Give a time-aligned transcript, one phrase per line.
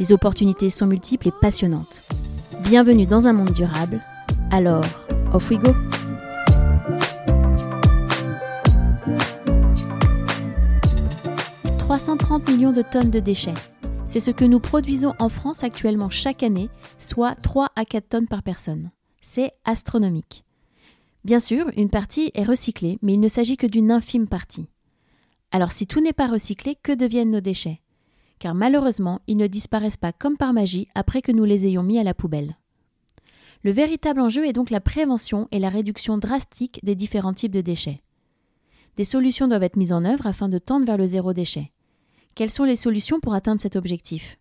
[0.00, 2.04] Les opportunités sont multiples et passionnantes.
[2.62, 4.00] Bienvenue dans un monde durable.
[4.50, 4.82] Alors,
[5.34, 5.74] off we go
[11.80, 13.52] 330 millions de tonnes de déchets.
[14.06, 18.28] C'est ce que nous produisons en France actuellement chaque année, soit 3 à 4 tonnes
[18.28, 18.90] par personne.
[19.20, 20.44] C'est astronomique.
[21.24, 24.70] Bien sûr, une partie est recyclée, mais il ne s'agit que d'une infime partie.
[25.50, 27.82] Alors si tout n'est pas recyclé, que deviennent nos déchets?
[28.40, 32.00] Car malheureusement, ils ne disparaissent pas comme par magie après que nous les ayons mis
[32.00, 32.56] à la poubelle.
[33.62, 37.60] Le véritable enjeu est donc la prévention et la réduction drastique des différents types de
[37.60, 38.02] déchets.
[38.96, 41.70] Des solutions doivent être mises en œuvre afin de tendre vers le zéro déchet.
[42.34, 44.38] Quelles sont les solutions pour atteindre cet objectif?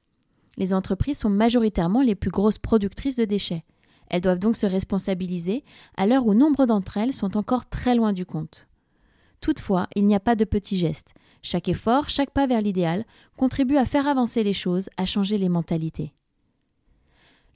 [0.58, 3.66] Les entreprises sont majoritairement les plus grosses productrices de déchets.
[4.09, 5.63] Elles doivent donc se responsabiliser
[5.97, 8.67] à l'heure où nombre d'entre elles sont encore très loin du compte.
[9.41, 11.13] Toutefois, il n'y a pas de petits gestes.
[11.41, 13.05] Chaque effort, chaque pas vers l'idéal
[13.37, 16.13] contribue à faire avancer les choses, à changer les mentalités.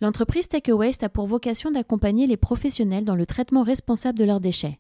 [0.01, 4.41] L'entreprise Take a a pour vocation d'accompagner les professionnels dans le traitement responsable de leurs
[4.41, 4.79] déchets.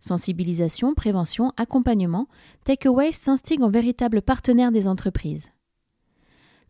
[0.00, 2.26] Sensibilisation, prévention, accompagnement,
[2.64, 5.50] Take a Waste s'instigue en véritable partenaire des entreprises.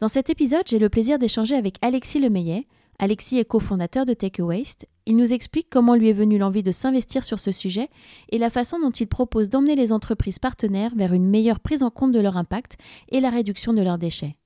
[0.01, 2.67] Dans cet épisode, j'ai le plaisir d'échanger avec Alexis Lemeillet,
[3.03, 4.87] Alexis est cofondateur de Take a Waste.
[5.07, 7.89] Il nous explique comment lui est venue l'envie de s'investir sur ce sujet
[8.29, 11.91] et la façon dont il propose d'emmener les entreprises partenaires vers une meilleure prise en
[11.91, 12.77] compte de leur impact
[13.09, 14.37] et la réduction de leurs déchets.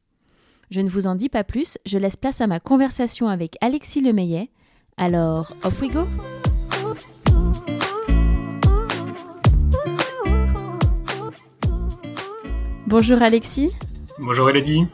[0.71, 4.01] Je ne vous en dis pas plus, je laisse place à ma conversation avec Alexis
[4.01, 4.49] Lemeillet.
[4.97, 6.07] Alors, off we go
[12.87, 13.73] Bonjour Alexis.
[14.19, 14.87] Bonjour Elodie.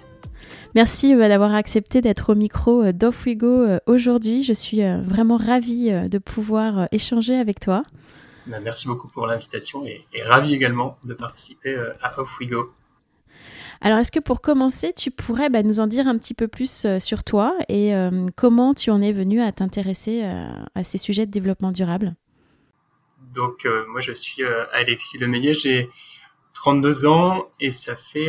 [0.74, 4.42] Merci euh, d'avoir accepté d'être au micro euh, d'Off We Go euh, aujourd'hui.
[4.42, 7.82] Je suis vraiment ravie de pouvoir échanger avec toi.
[8.46, 12.72] Bah, merci beaucoup pour l'invitation et, et ravi également de participer à Off We Go.
[13.80, 16.86] Alors, est-ce que pour commencer, tu pourrais bah, nous en dire un petit peu plus
[17.00, 17.92] sur toi et
[18.36, 22.14] comment tu en es venu à t'intéresser à ces sujets de développement durable?
[23.34, 25.90] Donc, moi, je suis Alexis Lemeillet, j'ai
[26.54, 28.28] 32 ans et ça fait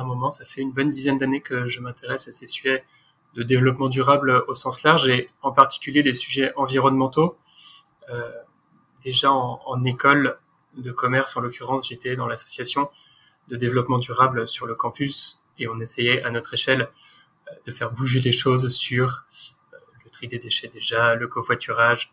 [0.00, 2.84] un moment, ça fait une bonne dizaine d'années que je m'intéresse à ces sujets
[3.34, 7.36] de développement durable au sens large et en particulier les sujets environnementaux.
[8.10, 8.30] Euh,
[9.02, 10.38] déjà en, en, école
[10.76, 12.90] de commerce, en l'occurrence, j'étais dans l'association
[13.48, 16.82] de développement durable sur le campus et on essayait à notre échelle
[17.50, 19.24] euh, de faire bouger les choses sur
[19.72, 22.12] euh, le tri des déchets déjà, le covoiturage,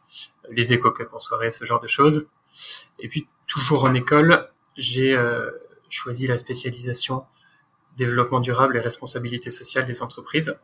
[0.50, 2.28] les éco-cups en soirée, ce genre de choses.
[3.00, 5.52] Et puis toujours en école, j'ai euh,
[5.90, 7.26] choisi la spécialisation
[8.00, 10.60] développement durable et responsabilité sociale des entreprises,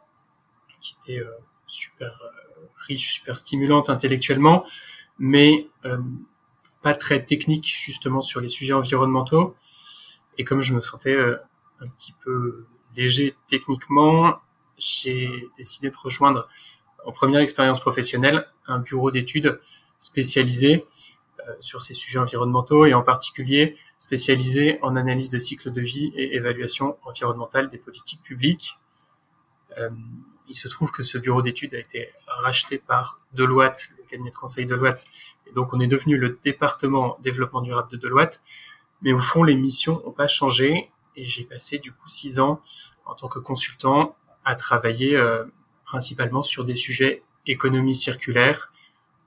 [0.80, 1.30] qui était euh,
[1.68, 4.66] super euh, riche, super stimulante intellectuellement,
[5.20, 5.98] mais euh,
[6.82, 9.56] pas très technique justement sur les sujets environnementaux.
[10.38, 11.16] Et comme je me sentais
[11.80, 14.40] un petit peu léger techniquement,
[14.78, 16.48] j'ai décidé de rejoindre
[17.06, 19.60] en première expérience professionnelle un bureau d'études
[20.00, 20.86] spécialisé
[21.48, 23.76] euh, sur ces sujets environnementaux et en particulier
[24.06, 28.78] spécialisé en analyse de cycle de vie et évaluation environnementale des politiques publiques.
[29.80, 29.90] Euh,
[30.48, 34.36] il se trouve que ce bureau d'études a été racheté par Deloitte, le cabinet de
[34.36, 35.06] conseil Deloitte,
[35.48, 38.44] et donc on est devenu le département développement durable de Deloitte.
[39.02, 42.62] Mais au fond, les missions n'ont pas changé et j'ai passé du coup six ans
[43.06, 45.46] en tant que consultant à travailler euh,
[45.84, 48.72] principalement sur des sujets économie circulaire,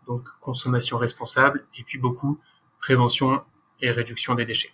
[0.07, 2.39] donc consommation responsable, et puis beaucoup
[2.81, 3.43] prévention
[3.81, 4.73] et réduction des déchets.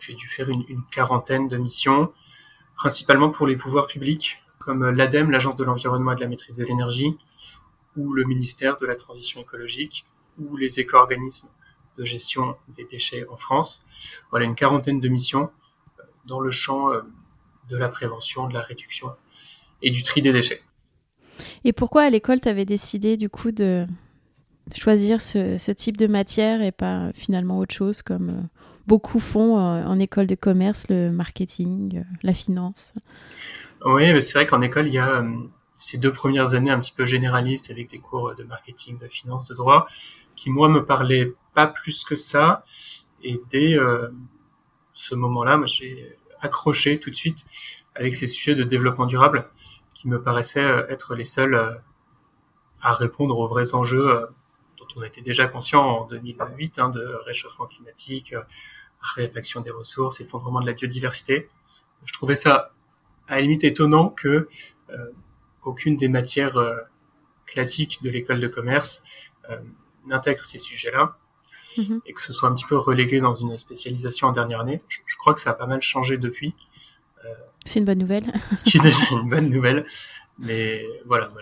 [0.00, 2.12] J'ai dû faire une, quarantaine de missions,
[2.76, 6.64] principalement pour les pouvoirs publics, comme l'ADEME, l'Agence de l'environnement et de la maîtrise de
[6.64, 7.16] l'énergie,
[7.96, 10.04] ou le ministère de la transition écologique,
[10.38, 11.48] ou les éco-organismes
[11.96, 13.82] de gestion des déchets en France.
[14.30, 15.50] Voilà une quarantaine de missions
[15.98, 17.00] euh, dans le champ euh,
[17.70, 19.14] de la prévention, de la réduction
[19.82, 20.62] et du tri des déchets.
[21.64, 23.86] Et pourquoi à l'école tu avais décidé du coup de,
[24.74, 28.42] choisir ce, type de matière et pas finalement autre chose comme euh,
[28.86, 32.92] beaucoup font euh, en école de commerce, le marketing, euh, la finance.
[33.84, 35.24] Oui, c'est vrai qu'en école, il y a
[35.76, 39.46] ces deux premières années un petit peu généralistes avec des cours de marketing, de finance,
[39.46, 39.86] de droit,
[40.34, 42.64] qui moi me parlaient pas plus que ça.
[43.22, 43.76] Et dès
[44.94, 47.44] ce moment-là, j'ai accroché tout de suite
[47.94, 49.44] avec ces sujets de développement durable
[49.94, 51.78] qui me paraissaient être les seuls
[52.80, 54.26] à répondre aux vrais enjeux
[54.96, 58.34] on était déjà conscient en 2008 hein, de réchauffement climatique,
[59.14, 61.48] réfaction des ressources, effondrement de la biodiversité.
[62.04, 62.72] Je trouvais ça
[63.28, 64.48] à la limite étonnant que
[65.64, 66.58] aucune des matières
[67.44, 69.02] classiques de l'école de commerce
[70.06, 71.16] n'intègre ces sujets-là.
[71.78, 72.00] Mhm.
[72.06, 74.82] et que ce soit un petit peu relégué dans une spécialisation en dernière année.
[74.88, 76.54] Je, crois que ça a pas mal changé depuis.
[77.24, 77.34] Euh,
[77.64, 78.32] c'est une bonne nouvelle.
[78.54, 79.86] ce qui est déjà une bonne nouvelle.
[80.38, 81.40] Mais voilà, moi,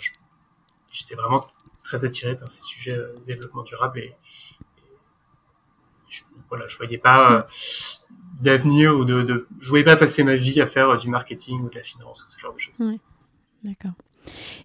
[0.90, 1.46] j'étais vraiment
[1.84, 4.16] très attiré par ces sujets de développement durable et,
[6.08, 7.42] je, voilà, je voyais pas euh,
[8.40, 11.68] d'avenir ou de, de, je voyais pas passer ma vie à faire du marketing ou
[11.68, 12.80] de la finance ou ce genre de choses.
[13.62, 13.92] D'accord.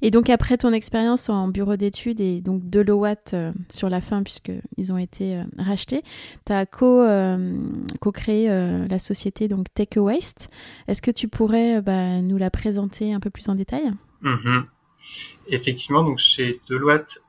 [0.01, 4.01] Et donc après ton expérience en bureau d'études et donc de l'OWAT euh, sur la
[4.01, 6.03] fin puisqu'ils ont été euh, rachetés,
[6.45, 7.69] tu as euh,
[7.99, 10.49] co-créé la société donc Take a Waste.
[10.87, 13.91] Est-ce que tu pourrais bah, nous la présenter un peu plus en détail?
[14.23, 14.63] Mm-hmm.
[15.47, 17.19] Effectivement, donc chez Deloitte,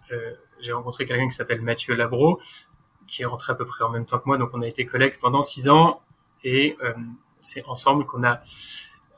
[0.61, 2.41] j'ai rencontré quelqu'un qui s'appelle Mathieu Labro,
[3.06, 4.85] qui est rentré à peu près en même temps que moi, donc on a été
[4.85, 6.03] collègues pendant six ans
[6.44, 6.77] et
[7.41, 8.43] c'est ensemble qu'on a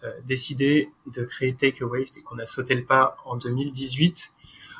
[0.04, 4.32] euh, décidé de créer Take a Waste et qu'on a sauté le pas en 2018.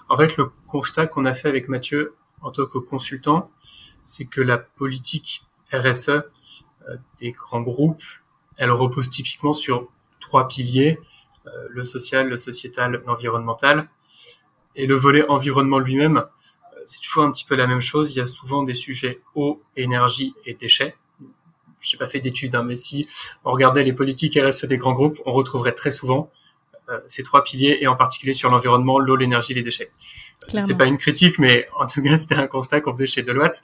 [0.08, 3.48] En fait, le constat qu'on a fait avec Mathieu en tant que consultant,
[4.02, 6.22] c'est que la politique RSE euh,
[7.18, 8.02] des grands groupes,
[8.56, 9.88] elle repose typiquement sur
[10.18, 11.04] trois piliers, euh,
[11.68, 13.88] le social, le sociétal, l'environnemental.
[14.76, 16.24] Et le volet environnement lui-même,
[16.86, 18.14] c'est toujours un petit peu la même chose.
[18.14, 20.96] Il y a souvent des sujets eau, énergie et déchets
[21.82, 23.08] je n'ai pas fait d'études, hein, mais si
[23.44, 26.30] on regardait les politiques RSE des grands groupes, on retrouverait très souvent
[26.88, 29.90] euh, ces trois piliers, et en particulier sur l'environnement, l'eau, l'énergie, les déchets.
[30.54, 33.22] Euh, c'est pas une critique, mais en tout cas, c'était un constat qu'on faisait chez
[33.22, 33.62] Deloitte.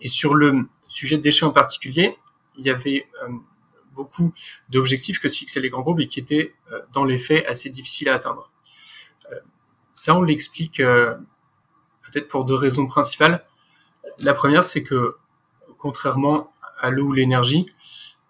[0.00, 2.16] Et sur le sujet de déchets en particulier,
[2.56, 3.32] il y avait euh,
[3.94, 4.32] beaucoup
[4.68, 6.54] d'objectifs que se fixaient les grands groupes et qui étaient,
[6.92, 8.50] dans les faits, assez difficiles à atteindre.
[9.92, 10.76] ça, on l'explique
[12.14, 13.44] peut-être pour deux raisons principales.
[14.18, 15.16] La première, c'est que
[15.78, 17.66] contrairement à l'eau ou l'énergie,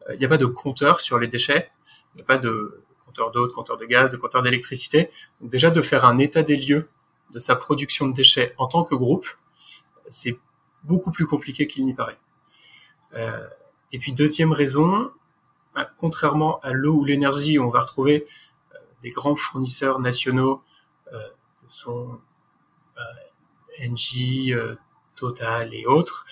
[0.08, 1.70] euh, il n'y a pas de compteur sur les déchets,
[2.14, 5.10] il n'y a pas de compteur d'eau, de compteur de gaz, de compteur d'électricité.
[5.40, 6.88] Donc déjà de faire un état des lieux
[7.30, 9.26] de sa production de déchets en tant que groupe,
[10.08, 10.38] c'est
[10.84, 12.18] beaucoup plus compliqué qu'il n'y paraît.
[13.14, 13.46] Euh,
[13.92, 15.10] et puis deuxième raison,
[15.74, 18.26] bah, contrairement à l'eau ou l'énergie, on va retrouver
[18.74, 20.62] euh, des grands fournisseurs nationaux
[21.12, 21.28] euh,
[21.62, 22.20] que sont
[23.82, 24.54] Engie,
[25.16, 26.24] Total et autres,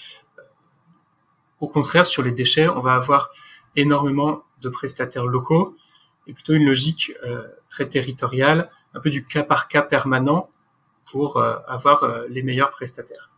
[1.63, 3.31] au contraire, sur les déchets, on va avoir
[3.77, 5.77] énormément de prestataires locaux
[6.27, 10.51] et plutôt une logique euh, très territoriale, un peu du cas par cas permanent
[11.05, 13.31] pour euh, avoir euh, les meilleurs prestataires.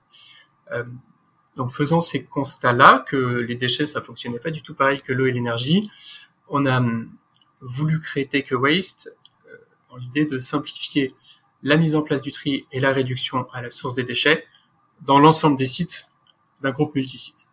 [1.56, 5.27] Donc faisant ces constats-là, que les déchets, ça fonctionnait pas du tout pareil que l'eau
[5.27, 5.89] et l'énergie,
[6.49, 7.11] on a hum,
[7.61, 9.17] voulu créer Take a Waste
[9.91, 11.15] dans l'idée de simplifier
[11.62, 14.45] la mise en place du tri et la réduction à la source des déchets
[15.03, 16.09] dans l'ensemble des sites
[16.61, 17.49] d'un groupe multisite.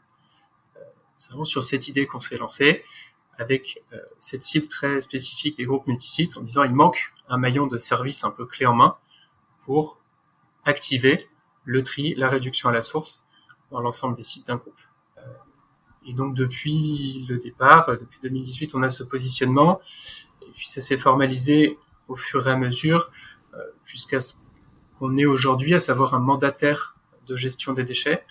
[1.17, 2.83] C'est vraiment sur cette idée qu'on s'est lancé
[3.37, 7.67] avec euh, cette cible très spécifique des groupes multisites en disant il manque un maillon
[7.67, 8.97] de service un peu clé en main
[9.65, 10.01] pour
[10.65, 11.29] activer
[11.63, 13.20] le tri, la réduction à la source
[13.71, 14.79] dans l'ensemble des sites d'un groupe.
[15.17, 15.21] Euh,
[16.05, 19.81] et donc depuis le départ, euh, depuis 2018, on a ce positionnement
[20.41, 23.11] et puis ça s'est formalisé au fur et à mesure
[23.83, 24.35] jusqu'à ce
[24.97, 26.95] qu'on ait aujourd'hui, à savoir un mandataire
[27.27, 28.23] de gestion des déchets.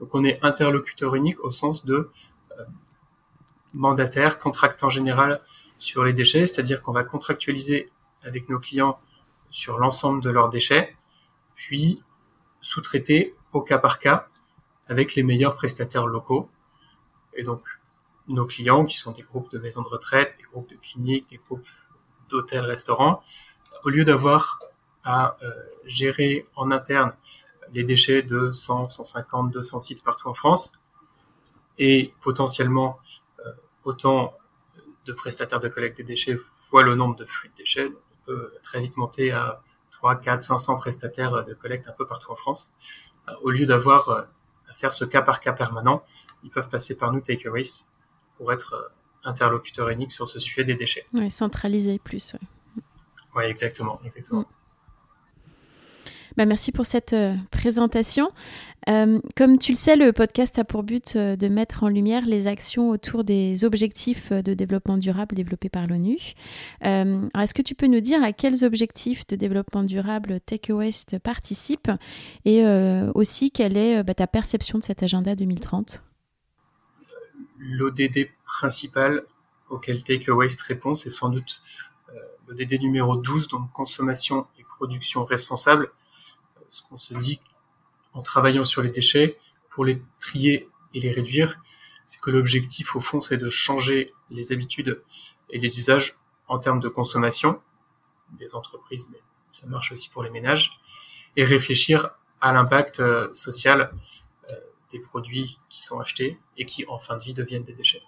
[0.00, 2.10] Donc on est interlocuteur unique au sens de
[2.58, 2.64] euh,
[3.72, 5.40] mandataire, contractant général
[5.78, 7.90] sur les déchets, c'est-à-dire qu'on va contractualiser
[8.22, 8.98] avec nos clients
[9.50, 10.96] sur l'ensemble de leurs déchets,
[11.54, 12.02] puis
[12.60, 14.28] sous-traiter au cas par cas
[14.88, 16.48] avec les meilleurs prestataires locaux.
[17.34, 17.62] Et donc,
[18.28, 21.36] nos clients, qui sont des groupes de maisons de retraite, des groupes de cliniques, des
[21.36, 21.68] groupes
[22.28, 23.22] d'hôtels, restaurants,
[23.84, 24.58] au lieu d'avoir
[25.04, 25.50] à euh,
[25.84, 27.12] gérer en interne
[27.72, 30.72] les déchets de 100, 150, 200 sites partout en France,
[31.78, 32.98] et potentiellement
[33.40, 33.52] euh,
[33.84, 34.36] autant
[35.04, 37.88] de prestataires de collecte des déchets fois le nombre de flux de déchets.
[37.88, 42.32] on peut très vite monter à 3, 4, 500 prestataires de collecte un peu partout
[42.32, 42.72] en France.
[43.28, 44.26] Euh, au lieu d'avoir
[44.74, 46.02] à faire ce cas par cas permanent,
[46.42, 47.86] ils peuvent passer par nous Take a Waste
[48.36, 48.92] pour être
[49.24, 51.06] interlocuteur unique sur ce sujet des déchets.
[51.12, 52.36] Oui, centraliser plus.
[53.36, 54.00] Oui, exactement.
[54.04, 54.40] exactement.
[54.40, 54.46] Mm.
[56.36, 58.32] Bah, merci pour cette euh, présentation.
[58.88, 62.26] Euh, comme tu le sais, le podcast a pour but euh, de mettre en lumière
[62.26, 66.18] les actions autour des objectifs de développement durable développés par l'ONU.
[66.82, 71.90] Est-ce que tu peux nous dire à quels objectifs de développement durable Take West participe
[72.44, 72.64] et
[73.14, 76.02] aussi quelle est bah, ta perception de cet agenda 2030
[77.58, 79.22] L'ODD principal
[79.70, 81.62] auquel Take Waste répond, c'est sans doute
[82.48, 85.90] l'ODD numéro 12, donc consommation et production responsable.
[86.68, 87.40] Ce qu'on se dit
[88.14, 89.36] en travaillant sur les déchets
[89.68, 91.60] pour les trier et les réduire,
[92.06, 95.02] c'est que l'objectif au fond c'est de changer les habitudes
[95.50, 96.16] et les usages
[96.48, 97.60] en termes de consommation
[98.38, 99.20] des entreprises, mais
[99.52, 100.80] ça marche aussi pour les ménages,
[101.36, 103.92] et réfléchir à l'impact euh, social
[104.50, 104.54] euh,
[104.92, 108.02] des produits qui sont achetés et qui en fin de vie deviennent des déchets.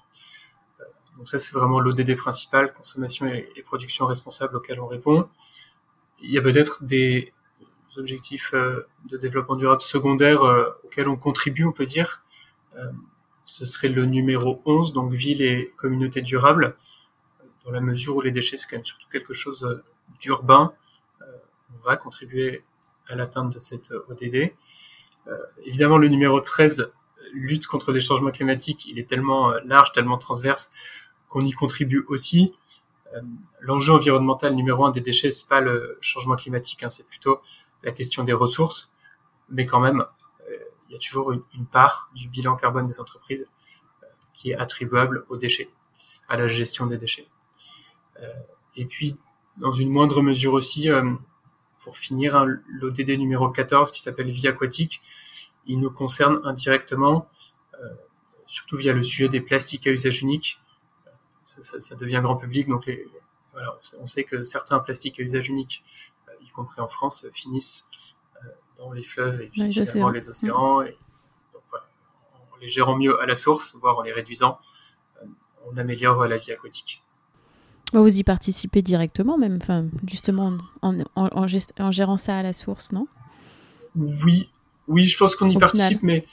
[0.80, 0.84] Euh,
[1.16, 5.28] donc ça c'est vraiment l'ODD principal, consommation et, production responsable auquel on répond.
[6.20, 7.32] Il y a peut-être des
[7.98, 10.42] objectifs de développement durable secondaires
[10.84, 12.24] auxquels on contribue, on peut dire.
[13.44, 16.76] Ce serait le numéro 11, donc ville et communauté durable,
[17.64, 19.82] dans la mesure où les déchets c'est quand même surtout quelque chose
[20.20, 20.72] d'urbain.
[21.20, 22.64] On va contribuer
[23.08, 24.52] à l'atteinte de cette ODD.
[25.28, 26.92] Euh, évidemment, le numéro 13,
[27.32, 30.70] lutte contre les changements climatiques, il est tellement euh, large, tellement transverse
[31.28, 32.52] qu'on y contribue aussi.
[33.14, 33.20] Euh,
[33.60, 37.40] l'enjeu environnemental numéro un des déchets, c'est pas le changement climatique, hein, c'est plutôt
[37.87, 38.95] la question des ressources.
[39.49, 40.05] Mais quand même,
[40.88, 43.49] il y a toujours une, part du bilan carbone des entreprises
[44.35, 45.71] qui est attribuable aux déchets,
[46.28, 47.28] à la gestion des déchets.
[48.75, 49.16] et puis,
[49.57, 50.90] dans une moindre mesure aussi,
[51.87, 55.02] pour finir, hein, l'ODD numéro 14 qui s'appelle Vie aquatique,
[55.66, 57.28] il nous concerne indirectement,
[57.81, 57.95] euh,
[58.47, 60.61] surtout via le sujet des plastiques à usage unique.
[61.45, 63.07] Ça, devient grand public, donc les,
[63.52, 65.85] voilà, on sait que certains plastiques à usage unique,
[66.15, 66.15] euh,
[66.46, 67.88] y compris en France, finissent
[68.36, 68.48] euh,
[68.78, 70.08] dans les fleuves et puis les océans.
[70.10, 70.96] Les océans et,
[71.52, 71.86] donc, voilà,
[72.52, 74.58] en les gérant mieux à la source, voire en les réduisant,
[75.66, 77.02] on améliore la vie aquatique.
[77.92, 81.46] Vous y participez directement, même, enfin, justement, en, en,
[81.92, 83.06] gérant ça à la source, non?
[83.94, 84.50] Oui,
[84.88, 86.26] oui, je pense qu'on y participe, mais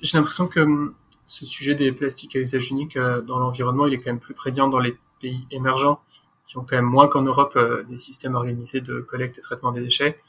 [0.00, 3.94] j'ai l'impression que hum, ce sujet des plastiques à usage unique euh, dans l'environnement, il
[3.94, 6.00] est quand même plus prégnant dans les pays émergents,
[6.48, 9.70] qui ont quand même moins qu'en Europe euh, des systèmes organisés de collecte et traitement
[9.70, 10.20] des déchets.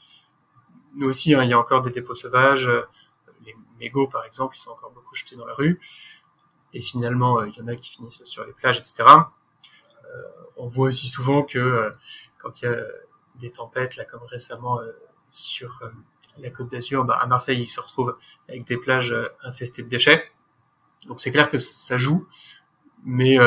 [0.94, 2.82] Nous aussi, hein, il y a encore des dépôts sauvages, euh,
[3.44, 5.80] les mégots par exemple, ils sont encore beaucoup jetés dans la rue,
[6.72, 9.04] et finalement, il y en a qui finissent sur les plages, etc
[10.60, 11.90] on voit aussi souvent que euh,
[12.38, 12.76] quand il y a
[13.36, 14.92] des tempêtes, là comme récemment euh,
[15.30, 15.90] sur euh,
[16.38, 18.16] la Côte d'Azur, bah, à Marseille, ils se retrouvent
[18.48, 20.30] avec des plages infestées de déchets.
[21.06, 22.26] Donc c'est clair que ça joue,
[23.04, 23.38] mais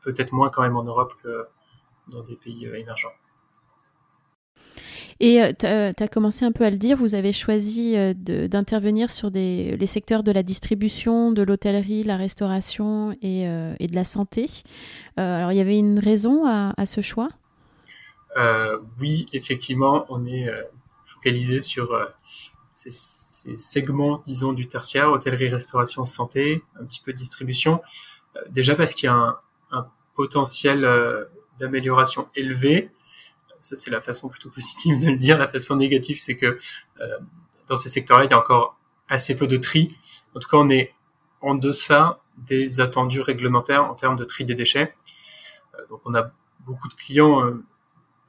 [0.00, 1.46] peut-être moins quand même en Europe que
[2.08, 3.12] dans des pays émergents.
[5.20, 9.76] Et tu as, commencé un peu à le dire, vous avez choisi d'intervenir sur des,
[9.76, 14.50] les secteurs de la distribution, de l'hôtellerie, la restauration et, et, de la santé.
[15.16, 17.28] alors il y avait une raison à, à ce choix?
[19.00, 20.50] Oui, effectivement, on est
[21.04, 21.96] focalisé sur
[22.72, 27.80] ces, ces, segments, disons, du tertiaire, hôtellerie, restauration, santé, un petit peu de distribution.
[28.50, 29.38] déjà parce qu'il y a un,
[29.70, 30.84] un potentiel
[31.58, 32.90] d'amélioration élevé
[33.64, 35.38] ça, c'est la façon plutôt positive de le dire.
[35.38, 36.58] La façon négative, c'est que
[37.00, 37.18] euh,
[37.66, 39.96] dans ces secteurs-là, il y a encore assez peu de tri.
[40.34, 40.94] En tout cas, on est
[41.40, 44.94] en deçà des attendus réglementaires en termes de tri des déchets.
[45.74, 46.30] Euh, donc, on a
[46.60, 47.64] beaucoup de clients euh,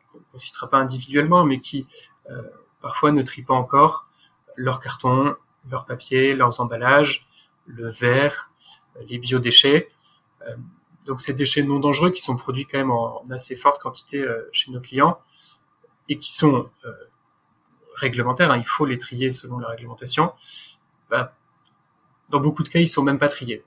[0.10, 1.86] qu'on ne citera pas individuellement, mais qui
[2.29, 2.41] euh,
[2.82, 4.08] parfois ne trient pas encore
[4.55, 5.36] leurs cartons,
[5.70, 7.27] leurs papiers, leurs emballages,
[7.65, 8.51] le verre,
[9.10, 9.89] les biodéchets.
[11.06, 14.50] Donc ces déchets non dangereux qui sont produits quand même en assez forte quantité euh,
[14.52, 15.20] chez nos clients
[16.10, 16.92] et qui sont euh,
[17.94, 20.34] réglementaires, hein, il faut les trier selon la réglementation.
[21.10, 21.36] Bah,
[22.30, 23.64] dans beaucoup de cas, ils sont même pas triés.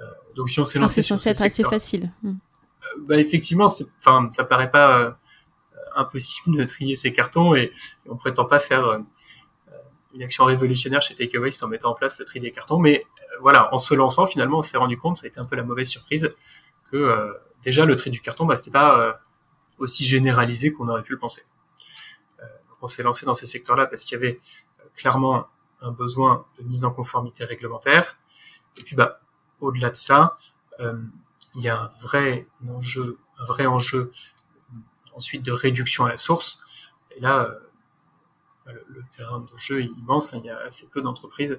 [0.00, 0.04] Euh,
[0.36, 2.12] donc si on s'est lancé sur c'est être assez facile.
[2.22, 2.34] Hmm.
[3.00, 3.66] Bah, effectivement,
[3.98, 5.18] enfin ça paraît pas
[5.96, 7.72] impossible de trier ces cartons et,
[8.08, 9.00] on prétend pas faire
[10.14, 12.78] une action révolutionnaire chez Takeaway en mettant en place le tri des cartons.
[12.78, 13.06] Mais
[13.40, 15.62] voilà, en se lançant, finalement, on s'est rendu compte, ça a été un peu la
[15.62, 16.30] mauvaise surprise,
[16.90, 19.12] que euh, déjà le tri du carton, bah, c'était pas euh,
[19.78, 21.42] aussi généralisé qu'on aurait pu le penser.
[22.40, 22.44] Euh,
[22.82, 24.40] on s'est lancé dans ces secteurs-là parce qu'il y avait
[24.94, 25.46] clairement
[25.80, 28.16] un besoin de mise en conformité réglementaire.
[28.76, 29.20] Et puis, bah,
[29.60, 30.36] au-delà de ça,
[30.78, 34.12] il y a un vrai enjeu, un vrai enjeu
[35.14, 36.60] ensuite de réduction à la source.
[37.16, 37.48] Et là,
[38.66, 40.34] bah, le, terrain de jeu est immense.
[40.34, 40.40] Hein.
[40.42, 41.58] il y a assez peu d'entreprises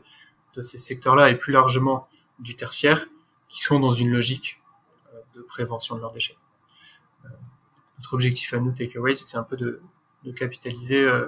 [0.54, 2.08] de ces secteurs-là et plus largement
[2.40, 3.06] du tertiaire
[3.50, 4.60] qui sont dans une logique
[5.44, 6.38] prévention de leurs déchets.
[7.25, 7.29] Euh,
[7.98, 9.82] notre objectif à nous, Takeaway, c'est un peu de,
[10.36, 11.27] capitaliser euh,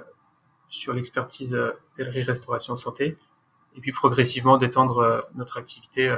[0.67, 3.17] sur l'expertise euh, hôtellerie, restauration, santé,
[3.75, 6.17] et puis progressivement d'étendre notre activité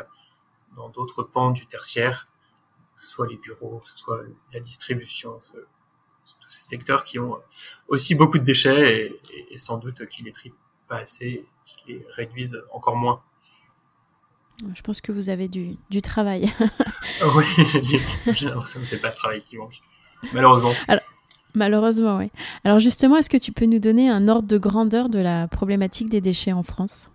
[0.75, 2.27] dans d'autres pans du tertiaire,
[2.95, 4.21] que ce soit les bureaux, que ce soit
[4.53, 7.39] la distribution, tous ces secteurs qui ont
[7.87, 9.19] aussi beaucoup de déchets
[9.51, 10.53] et, sans doute qui les trient
[10.87, 13.21] pas assez, qui les réduisent encore moins.
[14.73, 16.51] Je pense que vous avez du, travail.
[17.35, 17.45] oui,
[18.33, 19.79] j'ai l'impression que c'est pas le travail qui manque,
[20.33, 20.73] malheureusement.
[21.53, 22.31] Malheureusement, oui.
[22.63, 26.09] Alors justement, est-ce que tu peux nous donner un ordre de grandeur de la problématique
[26.09, 27.11] des déchets en France?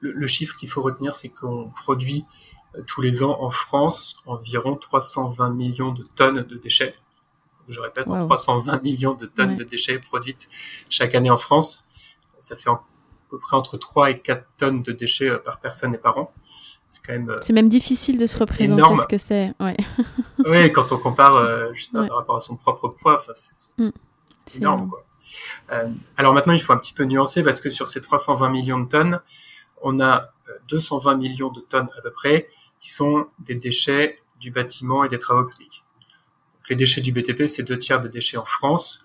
[0.00, 2.24] Le, chiffre qu'il faut retenir, c'est qu'on produit
[2.76, 6.94] euh, tous les ans en France environ 320 millions de tonnes de déchets.
[7.68, 10.48] Je répète, 320 millions de tonnes de déchets produites
[10.88, 11.84] chaque année en France.
[12.38, 12.80] Ça fait à
[13.30, 16.32] peu près entre 3 et 4 tonnes de déchets euh, par personne et par an.
[16.86, 17.30] C'est quand même.
[17.30, 19.52] Euh, c'est même difficile de se représenter ce que c'est.
[19.60, 19.76] Ouais.
[20.46, 23.90] oui, quand on compare euh, par rapport à son propre poids, c'est mm.
[24.56, 24.88] énorme.
[24.88, 25.04] Quoi.
[25.72, 28.80] Euh, alors maintenant, il faut un petit peu nuancer parce que sur ces 320 millions
[28.80, 29.20] de tonnes,
[29.82, 30.32] on a
[30.68, 32.48] 220 millions de tonnes à peu près
[32.80, 35.84] qui sont des déchets du bâtiment et des travaux publics.
[36.54, 39.00] Donc, les déchets du BTP, c'est deux tiers des déchets en France.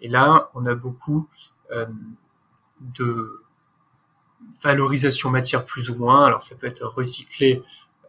[0.00, 1.28] Et là, on a beaucoup
[1.70, 1.86] euh,
[2.80, 3.42] de
[4.62, 6.26] valorisation matière plus ou moins.
[6.26, 7.62] Alors ça peut être recyclé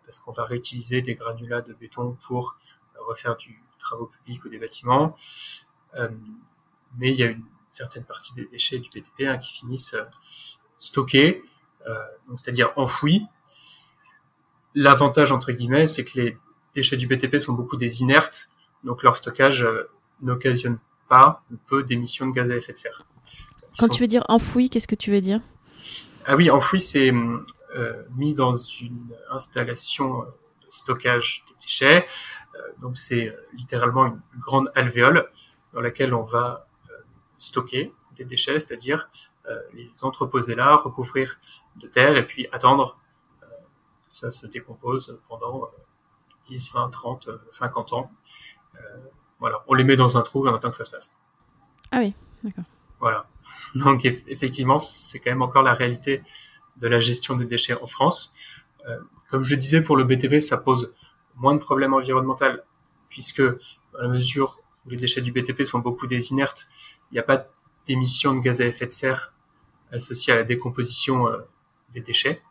[0.05, 2.57] parce qu'on va réutiliser des granulats de béton pour
[2.97, 5.15] refaire du travaux publics ou des bâtiments.
[5.95, 6.09] Euh,
[6.97, 10.03] mais il y a une certaine partie des déchets du BTP hein, qui finissent euh,
[10.79, 11.43] stockés,
[11.87, 11.93] euh,
[12.35, 13.25] c'est-à-dire enfouis.
[14.75, 16.37] L'avantage entre guillemets, c'est que les
[16.73, 18.49] déchets du BTP sont beaucoup des inertes,
[18.83, 19.65] donc leur stockage
[20.21, 23.05] n'occasionne pas peu d'émissions de gaz à effet de serre.
[23.77, 25.41] Quand tu veux dire enfoui, qu'est-ce que tu veux dire?
[26.25, 27.11] Ah oui, enfoui, c'est
[27.75, 32.05] euh, mis dans une installation de stockage des déchets.
[32.55, 35.29] Euh, donc c'est euh, littéralement une grande alvéole
[35.73, 36.67] dans laquelle on va
[37.37, 39.09] stocker des déchets, c'est-à-dire
[39.73, 41.39] les entreposer là, recouvrir
[41.77, 42.97] de terre et puis attendre
[43.41, 45.69] que ça se décompose pendant
[46.43, 48.11] 10, 20, 30, 50 ans.
[49.39, 51.17] voilà, on les met dans un trou en attend que ça se passe.
[51.89, 52.13] Ah oui,
[52.43, 52.65] d'accord.
[52.99, 53.25] Voilà.
[53.75, 56.23] Donc effectivement, c'est quand même encore la réalité
[56.77, 58.33] de la gestion des déchets en France.
[58.87, 58.99] Euh,
[59.29, 60.93] comme je disais, pour le BTP, ça pose
[61.35, 62.45] moins de problèmes environnementaux,
[63.09, 66.67] puisque dans la mesure où les déchets du BTP sont beaucoup des inertes,
[67.11, 67.47] il n'y a pas
[67.87, 69.33] d'émissions de gaz à effet de serre
[69.91, 71.37] associées à la décomposition euh,
[71.91, 72.41] des déchets.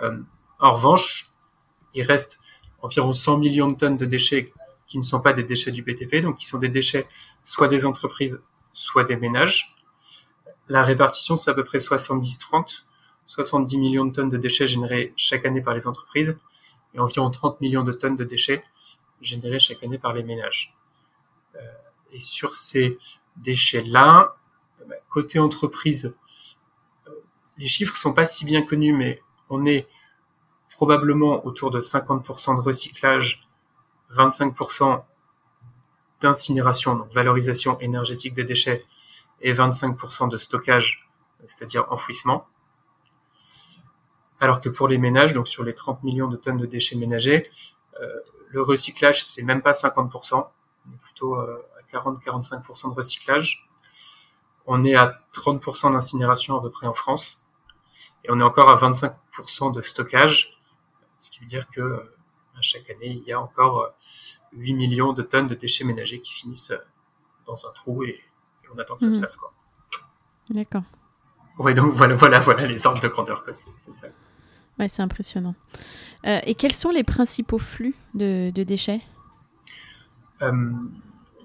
[0.00, 0.18] Euh,
[0.58, 1.30] en revanche,
[1.94, 2.40] il reste
[2.82, 4.52] environ 100 millions de tonnes de déchets
[4.86, 7.06] qui ne sont pas des déchets du BTP, donc qui sont des déchets
[7.44, 8.40] soit des entreprises,
[8.72, 9.74] soit des ménages.
[10.70, 12.84] La répartition, c'est à peu près 70-30.
[13.26, 16.36] 70 millions de tonnes de déchets générés chaque année par les entreprises
[16.94, 18.62] et environ 30 millions de tonnes de déchets
[19.20, 20.72] générés chaque année par les ménages.
[21.56, 21.58] Euh,
[22.12, 22.98] et sur ces
[23.36, 24.36] déchets-là,
[24.88, 26.14] bah, côté entreprise,
[27.08, 27.10] euh,
[27.58, 29.88] les chiffres sont pas si bien connus, mais on est
[30.70, 33.40] probablement autour de 50% de recyclage,
[34.14, 35.02] 25%
[36.20, 38.84] d'incinération, donc valorisation énergétique des déchets,
[39.40, 41.08] et 25% de stockage,
[41.46, 42.46] c'est-à-dire enfouissement.
[44.40, 47.48] Alors que pour les ménages, donc sur les 30 millions de tonnes de déchets ménagers,
[48.00, 48.06] euh,
[48.48, 53.68] le recyclage, c'est même pas 50%, on est plutôt euh, à 40-45% de recyclage.
[54.66, 57.44] On est à 30% d'incinération à peu près en France,
[58.24, 60.58] et on est encore à 25% de stockage,
[61.18, 62.16] ce qui veut dire que euh,
[62.62, 63.94] chaque année, il y a encore
[64.52, 66.72] 8 millions de tonnes de déchets ménagers qui finissent
[67.46, 68.20] dans un trou et
[68.74, 69.20] on attend que ça se mhm.
[69.22, 69.36] passe.
[69.36, 69.52] Quoi.
[70.50, 70.82] D'accord.
[71.58, 73.44] Oui, donc voilà, voilà, voilà les ordres de grandeur.
[73.52, 74.08] C'est ça.
[74.78, 75.54] Ouais, c'est impressionnant.
[76.26, 79.02] Euh, et quels sont les principaux flux de, déchets?
[80.42, 80.72] Euh,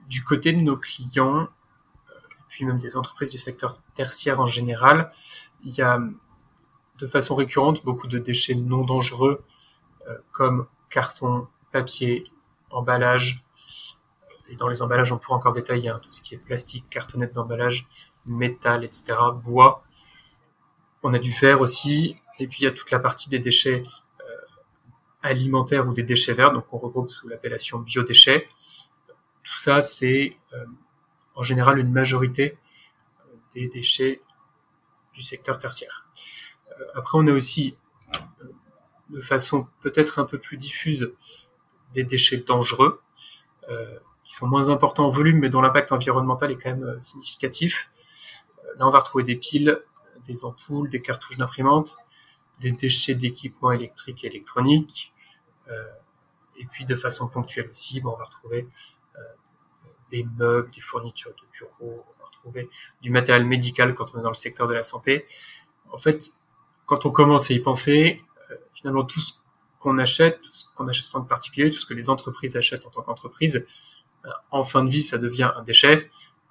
[0.08, 2.14] Du côté de nos clients, euh,
[2.48, 5.12] puis même des entreprises du secteur tertiaire en général,
[5.66, 6.00] il y a
[6.98, 9.44] de façon récurrente beaucoup de déchets non dangereux
[10.32, 12.24] comme carton, papier,
[12.70, 13.45] emballage,
[14.48, 17.34] et dans les emballages, on pourra encore détailler hein, tout ce qui est plastique, cartonnette
[17.34, 17.88] d'emballage,
[18.26, 19.84] métal, etc., bois.
[21.04, 23.84] On a du fer aussi, et puis il y a toute la partie des déchets
[24.22, 24.24] euh,
[25.24, 28.48] alimentaires ou des déchets verts, donc on regroupe sous l'appellation biodéchets.
[29.44, 30.66] Tout ça, c'est euh,
[31.36, 32.58] en général une majorité
[33.20, 34.22] euh, des déchets
[35.14, 36.06] du secteur tertiaire.
[36.94, 37.78] après, on a aussi,
[39.10, 41.14] de façon peut-être un peu plus diffuse,
[41.94, 43.02] des déchets dangereux
[44.26, 47.90] qui sont moins importants en volume, mais dont l'impact environnemental est quand même euh, significatif.
[48.60, 49.80] Euh, là, on va retrouver des piles,
[50.26, 51.98] des ampoules, des cartouches d'imprimante,
[52.60, 55.14] des déchets d'équipements électriques et électroniques,
[55.70, 55.84] euh,
[56.58, 58.68] et puis de façon ponctuelle aussi, bon, on va retrouver
[60.12, 62.70] des meubles, des fournitures de bureau, on va retrouver
[63.02, 65.26] du matériel médical quand on est dans le secteur de la santé.
[65.92, 66.30] En fait,
[66.86, 68.24] quand on commence à y penser,
[68.76, 69.34] finalement tout ce
[69.80, 72.92] qu'on achète, tout ce qu'on achète en particulier, tout ce que les entreprises achètent en
[72.92, 73.66] tant qu'entreprise,
[74.52, 76.10] en fin de vie, ça devient un déchet.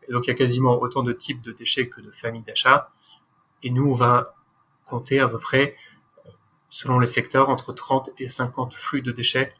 [0.08, 2.90] Et donc, il y a quasiment autant de types de déchets que de familles d'achat.
[3.62, 4.34] Et nous, on va
[4.84, 5.76] compter à peu près,
[6.68, 9.54] selon les secteurs, entre 30 et 50 flux de déchets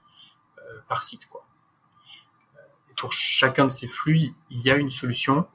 [0.59, 1.29] euh, par site.
[1.35, 2.59] Euh,
[2.97, 5.47] pour chacun de ces flux, il y a une solution,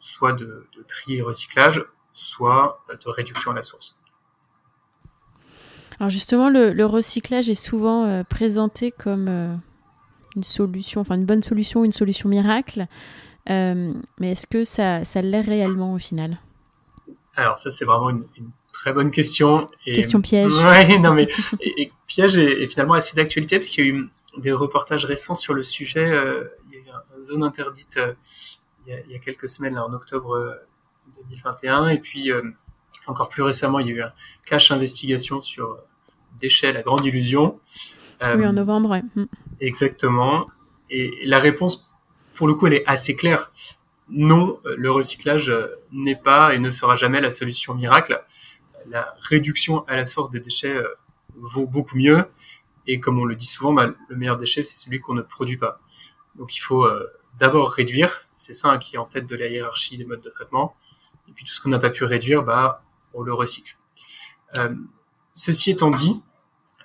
[0.00, 3.96] soit de, tri et recyclage, soit de réduction à la source.
[6.00, 9.60] Alors justement, le, recyclage est souvent euh, présenté comme
[10.36, 12.86] une solution, enfin une bonne solution, une solution miracle.
[13.50, 16.38] Euh, mais est-ce que ça, ça l'est réellement au final?
[17.34, 18.24] Alors ça, c'est vraiment une,
[18.72, 19.68] très bonne question.
[19.84, 20.52] question piège.
[20.64, 21.28] Ouais, non mais
[21.60, 25.54] et, piège est, finalement assez d'actualité parce qu'il y a eu des reportages récents sur
[25.54, 26.06] le sujet.
[26.06, 26.84] il y a eu
[27.16, 27.98] une zone interdite
[28.86, 30.58] il, y a, quelques semaines, en octobre
[31.28, 32.30] 2021, et puis
[33.06, 34.12] encore plus récemment, il y a eu un
[34.46, 35.78] cache investigation sur
[36.40, 37.58] déchets, la grande illusion.
[38.22, 39.02] oui, en novembre, ouais.
[39.60, 40.48] Exactement.
[40.90, 41.90] Et la réponse,
[42.34, 43.52] pour le coup, elle est assez claire.
[44.08, 45.52] Non, le recyclage
[45.92, 48.24] n'est pas et ne sera jamais la solution miracle.
[48.86, 50.88] La réduction à la source des déchets euh,
[51.34, 52.24] vaut beaucoup mieux.
[52.86, 55.58] Et comme on le dit souvent, bah, le meilleur déchet, c'est celui qu'on ne produit
[55.58, 55.80] pas.
[56.36, 57.06] Donc il faut euh,
[57.38, 58.26] d'abord réduire.
[58.36, 60.74] C'est ça hein, qui est en tête de la hiérarchie des modes de traitement.
[61.28, 63.76] Et puis tout ce qu'on n'a pas pu réduire, bah, on le recycle.
[64.56, 64.74] Euh,
[65.34, 66.22] ceci étant dit,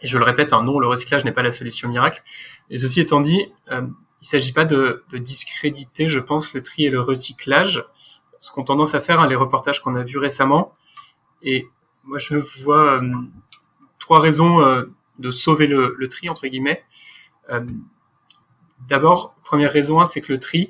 [0.03, 2.23] et je le répète, non, le recyclage n'est pas la solution miracle.
[2.69, 6.85] Et ceci étant dit, euh, il ne s'agit pas de, discréditer, je pense, le tri
[6.85, 7.85] et le recyclage,
[8.39, 10.75] ce qu'ont tendance à faire hein, les reportages qu'on a vus récemment.
[11.41, 11.67] Et
[12.03, 13.11] moi, je vois euh,
[13.97, 14.83] trois raisons euh,
[15.19, 16.83] de sauver le, tri, entre guillemets.
[18.89, 20.69] D'abord, première raison, hein, c'est que le tri,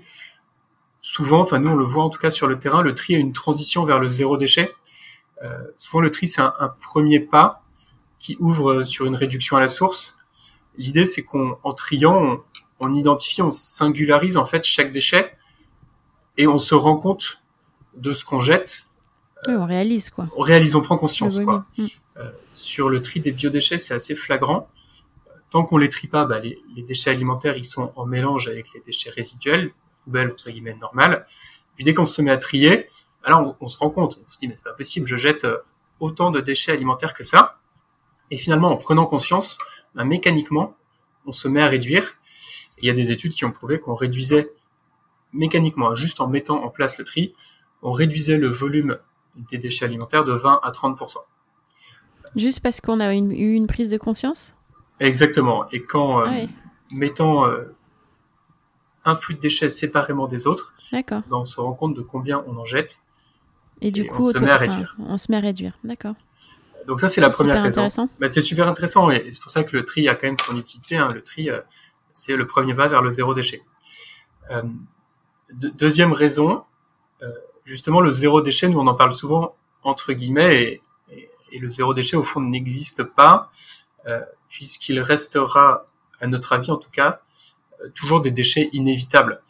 [1.02, 3.20] souvent, enfin nous on le voit en tout cas sur le terrain, le tri est
[3.20, 4.76] une transition vers le zéro déchet.
[5.78, 7.63] souvent le tri c'est un, premier pas
[8.24, 10.16] qui ouvre sur une réduction à la source.
[10.78, 12.42] L'idée, c'est qu'en triant,
[12.80, 15.36] on, identifie, on singularise en fait chaque déchet
[16.38, 17.44] et on se rend compte
[17.98, 18.86] de ce qu'on jette.
[19.46, 20.30] Oui, on réalise quoi.
[20.38, 21.66] On réalise, on prend conscience quoi.
[21.78, 21.86] Mm.
[22.16, 24.70] Euh, sur le tri des biodéchets, c'est assez flagrant.
[25.50, 28.80] Tant qu'on les trie pas, bah, les, déchets alimentaires, ils sont en mélange avec les
[28.80, 31.26] déchets résiduels, poubelle entre guillemets normales.
[31.76, 32.88] Puis dès qu'on se met à trier,
[33.22, 35.18] alors bah on, on, se rend compte, on se dit mais c'est pas possible, je
[35.18, 35.58] jette euh,
[36.00, 37.58] autant de déchets alimentaires que ça.
[38.34, 39.60] Et finalement, en prenant conscience,
[39.94, 40.74] bah, mécaniquement,
[41.28, 42.16] on se met à réduire.
[42.80, 44.52] il y a des études qui ont prouvé qu'on réduisait
[45.34, 47.36] mécaniquement, juste en mettant en place le tri,
[47.84, 48.98] on réduisait le volume
[49.36, 51.18] des déchets alimentaires de 20 à 30%
[52.36, 54.56] Juste parce qu'on a eu une prise de conscience?
[55.00, 55.70] Exactement.
[55.70, 56.48] Et qu'en euh, ah
[56.90, 57.76] mettant euh,
[59.06, 62.58] un flux de déchets séparément des autres, bah, on se rend compte de combien on
[62.58, 63.04] en jette.
[63.82, 64.98] Et du coup, on se met à réduire.
[64.98, 66.16] on se met à réduire, d'accord.
[66.88, 67.88] Donc ça, c'est la première raison.
[67.90, 70.98] C'est super intéressant et c'est pour ça que le tri a quand même son utilité.
[70.98, 71.12] Hein.
[71.14, 71.62] Le tri, euh,
[72.12, 73.64] c'est le premier pas vers le zéro déchet.
[74.52, 74.64] Euh,
[75.52, 76.64] deuxième raison,
[77.22, 77.32] euh,
[77.66, 81.94] justement, le zéro déchet, nous on en parle souvent entre guillemets et, et, le zéro
[81.94, 83.52] déchet au fond n'existe pas
[84.50, 85.88] puisqu'il restera,
[86.20, 87.22] à notre avis en tout cas,
[87.96, 89.42] toujours des déchets inévitables.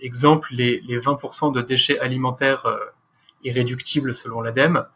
[0.00, 2.66] exemple, les, les 20% de déchets alimentaires
[3.44, 4.86] irréductibles selon l'ADEME,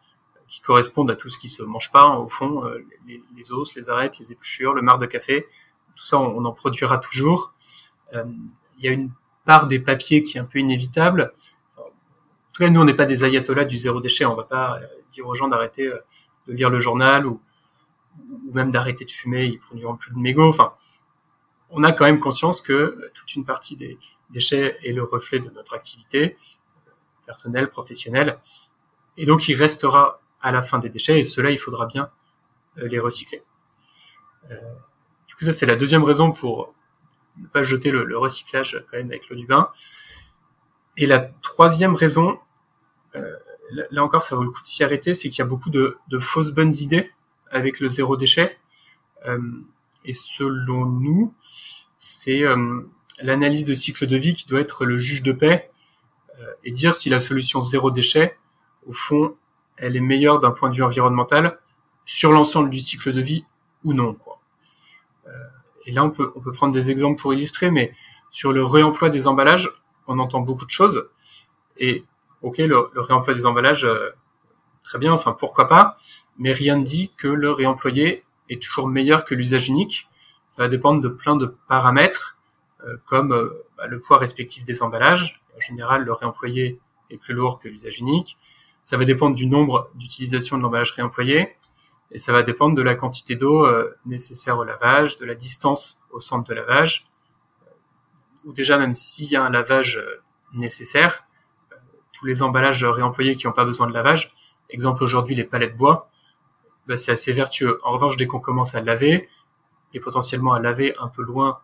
[0.47, 3.89] qui correspondent à tout ce qui se mange pas, au fond, euh, les, os, les
[3.89, 5.47] arêtes, les épluchures, le marc de café,
[5.95, 7.53] tout ça, on, en produira toujours.
[8.13, 8.23] Euh,
[8.77, 9.11] il y a une
[9.45, 11.33] part des papiers qui est un peu inévitable.
[11.77, 11.83] En
[12.53, 14.25] tout cas, nous, on n'est pas des ayatollahs du zéro déchet.
[14.25, 15.89] On va pas euh, dire aux gens d'arrêter
[16.47, 17.41] de lire le journal ou,
[18.19, 19.45] ou même d'arrêter de fumer.
[19.45, 20.47] Ils produiront plus de mégots.
[20.47, 20.73] Enfin,
[21.69, 23.97] on a quand même conscience que toute une partie des
[24.29, 26.37] déchets est le reflet de notre activité
[27.25, 28.39] personnelle, professionnelle.
[29.17, 32.09] Et donc, il restera à la fin des déchets, et cela, il faudra bien
[32.77, 33.43] euh, les recycler.
[34.51, 34.55] Euh,
[35.27, 36.73] du coup, ça, c'est la deuxième raison pour
[37.37, 39.69] ne pas jeter le, recyclage quand même avec l'eau du bain.
[40.95, 42.39] Et la troisième raison,
[43.15, 43.35] euh,
[43.91, 45.97] là encore, ça vaut le coup de s'y arrêter, c'est qu'il y a beaucoup de,
[46.19, 47.11] fausses bonnes idées
[47.51, 48.57] avec le zéro déchet.
[50.05, 51.33] et selon nous,
[51.97, 52.43] c'est
[53.21, 55.69] l'analyse de cycle de vie qui doit être le juge de paix
[56.63, 58.37] et dire si la solution zéro déchet,
[58.87, 59.35] au fond,
[59.77, 61.59] elle est meilleure d'un point de vue environnemental
[62.05, 63.45] sur l'ensemble du cycle de vie
[63.83, 64.17] ou non.
[65.27, 65.31] Euh,
[65.85, 67.93] et là, on peut, on peut prendre des exemples pour illustrer, mais
[68.31, 69.69] sur le réemploi des emballages,
[70.07, 71.09] on entend beaucoup de choses.
[71.77, 72.05] Et
[72.41, 74.09] ok, le, réemploi des emballages, euh,
[74.83, 75.97] très bien, enfin pourquoi pas,
[76.37, 80.07] mais rien ne dit que le réemployé est toujours meilleur que l'usage unique.
[80.47, 82.37] Ça va dépendre de plein de paramètres,
[82.85, 85.41] euh, comme bah, le poids respectif des emballages.
[85.55, 88.37] En général, le réemployé est plus lourd que l'usage unique.
[88.87, 91.57] Ça va dépendre du nombre d'utilisations de l'emballage réemployé
[92.11, 96.07] et ça va dépendre de la quantité d'eau euh, nécessaire au lavage, de la distance
[96.09, 97.05] au centre de lavage,
[98.45, 100.23] ou déjà même s'il y a un lavage euh,
[100.53, 101.25] nécessaire,
[101.73, 101.75] euh,
[102.13, 104.33] tous les emballages réemployés qui n'ont pas besoin de lavage,
[104.69, 106.09] exemple aujourd'hui les palettes bois,
[106.87, 107.81] bah, c'est assez vertueux.
[107.83, 109.27] En revanche, dès qu'on commence à laver,
[109.93, 111.59] et potentiellement à laver un peu loin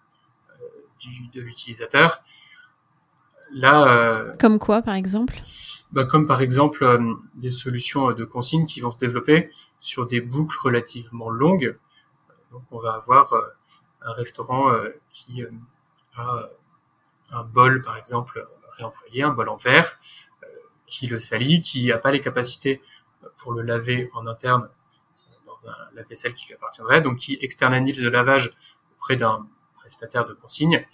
[1.34, 2.22] de l'utilisateur.
[3.54, 5.36] Là, comme quoi, par exemple?
[5.94, 7.00] Bah, Comme par exemple
[7.36, 11.78] des solutions de consigne qui vont se développer sur des boucles relativement longues.
[12.52, 13.34] Donc, on va avoir
[14.02, 14.72] un restaurant
[15.10, 15.44] qui
[16.16, 16.50] a
[17.32, 18.46] un bol, par exemple,
[18.78, 19.98] réemployé, un bol en verre,
[20.86, 22.82] qui le salit, qui n'a pas les capacités
[23.38, 24.70] pour le laver en interne
[25.46, 28.52] dans un lave-vaisselle qui lui appartiendrait, donc qui externalise le lavage
[28.98, 30.86] auprès d'un prestataire de consigne.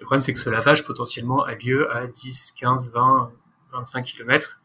[0.00, 3.32] Le problème, c'est que ce lavage potentiellement a lieu à 10, 15, 20,
[3.74, 4.60] 25 km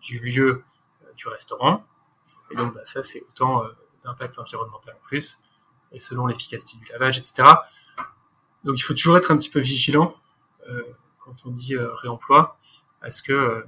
[0.00, 0.64] du lieu
[1.04, 1.84] euh, du restaurant.
[2.50, 3.68] Et donc, bah, ça, c'est autant euh,
[4.04, 5.38] d'impact environnemental en plus,
[5.92, 7.48] et selon l'efficacité du lavage, etc.
[8.64, 10.14] Donc, il faut toujours être un petit peu vigilant
[10.68, 10.82] euh,
[11.20, 12.58] quand on dit réemploi,
[13.00, 13.64] à ce que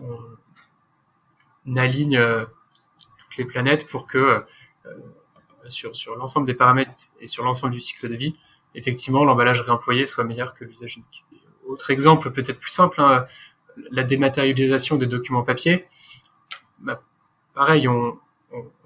[0.00, 2.20] on, aligne
[3.18, 4.44] toutes les planètes pour que
[5.66, 8.36] sur, sur l'ensemble des paramètres et sur l'ensemble du cycle de vie,
[8.76, 11.24] effectivement, l'emballage réemployé soit meilleur que l'usage unique.
[11.66, 13.26] Autre exemple, peut-être plus simple, hein,
[13.90, 15.86] la dématérialisation des documents papier.
[16.78, 17.02] Bah,
[17.54, 18.18] pareil, on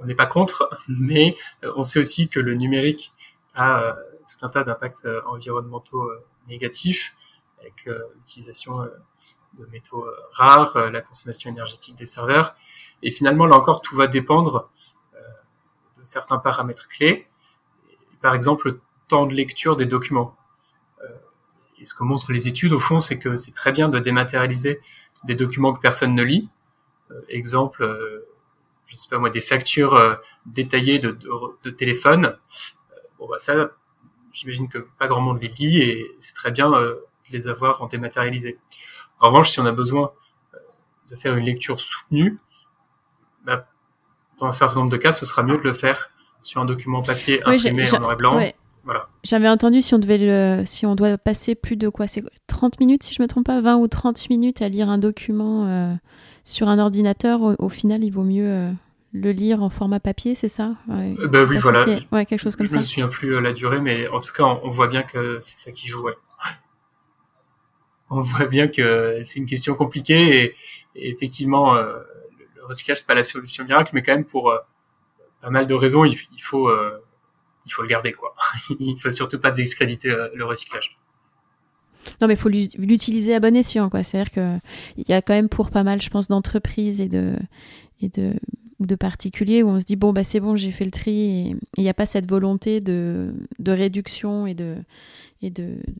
[0.04, 3.12] n'est pas contre, mais euh, on sait aussi que le numérique
[3.54, 3.92] a euh,
[4.28, 6.10] tout un tas d'impacts euh, environnementaux
[6.48, 7.14] négatifs,
[7.60, 8.88] avec l'utilisation
[9.52, 12.56] de métaux rares, la consommation énergétique des serveurs.
[13.02, 14.70] Et finalement, là encore, tout va dépendre
[15.98, 17.28] de certains paramètres clés.
[18.22, 20.34] Par exemple, le temps de lecture des documents.
[21.80, 23.98] Euh, et ce que montrent les études, au fond, c'est que c'est très bien de
[23.98, 24.80] dématérialiser
[25.24, 26.48] des documents que personne ne lit.
[27.10, 28.26] Euh, exemple, euh,
[28.86, 31.16] je sais pas moi, des factures détaillées de,
[31.62, 32.36] de, téléphone.
[33.18, 33.70] bon, bah ça,
[34.32, 37.86] j'imagine que pas grand monde les lit et c'est très bien de les avoir en
[37.86, 38.58] dématérialisé.
[39.20, 40.12] En revanche, si on a besoin
[41.08, 42.38] de faire une lecture soutenue,
[43.44, 43.68] bah,
[44.38, 46.10] dans un certain nombre de cas, ce sera mieux de le faire
[46.42, 48.52] sur un document papier imprimé en noir et blanc.
[48.84, 49.08] Voilà.
[49.24, 52.80] J'avais entendu si on devait le, si on doit passer plus de quoi, c'est 30
[52.80, 55.92] minutes si je me trompe pas, 20 ou 30 minutes à lire un document euh,
[56.44, 58.72] sur un ordinateur, au, final il vaut mieux euh,
[59.12, 60.76] le lire en format papier, c'est ça?
[60.88, 61.14] Ouais.
[61.18, 61.84] Euh, bah oui, voilà.
[62.10, 62.76] Ouais, quelque chose comme je ça.
[62.76, 65.58] Je me souviens plus la durée, mais en tout cas on, voit bien que c'est
[65.58, 66.08] ça qui joue.
[68.12, 70.56] On voit bien que c'est une question compliquée
[70.96, 71.76] et, effectivement
[72.60, 74.58] le recyclage c'est pas la solution miracle, mais quand même pour euh,
[75.40, 77.02] pas mal de raisons, il, faut euh,
[77.66, 78.34] il faut le garder quoi.
[78.80, 80.96] il faut surtout pas discréditer euh, le recyclage.
[82.20, 84.02] Non, mais il faut l'utiliser à bon escient, quoi.
[84.02, 87.36] C'est-à-dire qu'il y a quand même pour pas mal, je pense, d'entreprises et de,
[88.00, 88.32] et de,
[88.80, 91.56] de particuliers où on se dit, bon, bah, c'est bon, j'ai fait le tri et
[91.76, 94.76] il n'y a pas cette volonté de, de réduction et de
[95.42, 95.50] et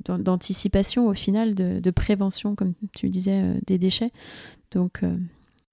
[0.05, 4.12] d'anticipation au final, de, prévention, comme tu disais, des déchets.
[4.70, 5.03] Donc,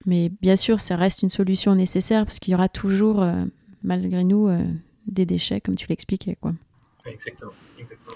[0.06, 3.44] mais bien sûr, ça reste une solution nécessaire parce qu'il y aura toujours, euh,
[3.82, 4.64] malgré nous, euh,
[5.08, 6.36] des déchets, comme tu l'expliquais.
[6.40, 6.52] Quoi.
[7.04, 8.14] Exactement, exactement.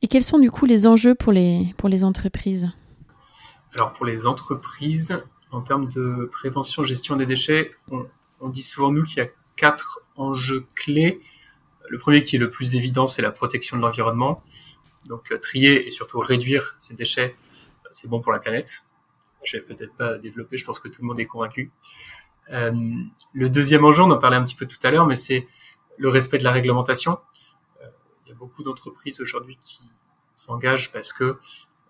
[0.00, 2.70] Et quels sont du coup les enjeux pour les, pour les entreprises?
[3.74, 9.04] Alors pour les entreprises, en termes de prévention, gestion des déchets, on, dit souvent nous
[9.04, 11.20] qu'il y a quatre enjeux clés.
[11.88, 14.42] Le premier qui est le plus évident, c'est la protection de l'environnement.
[15.06, 17.36] Donc euh, trier et surtout réduire ces déchets,
[17.92, 18.84] c'est bon pour la planète
[19.44, 21.70] je vais peut-être pas développer, je pense que tout le monde est convaincu.
[22.50, 22.72] Euh,
[23.32, 25.46] le deuxième enjeu, on en parlait un petit peu tout à l'heure, mais c'est
[25.98, 27.18] le respect de la réglementation.
[27.82, 27.86] Euh,
[28.24, 29.82] il y a beaucoup d'entreprises aujourd'hui qui
[30.34, 31.38] s'engagent parce que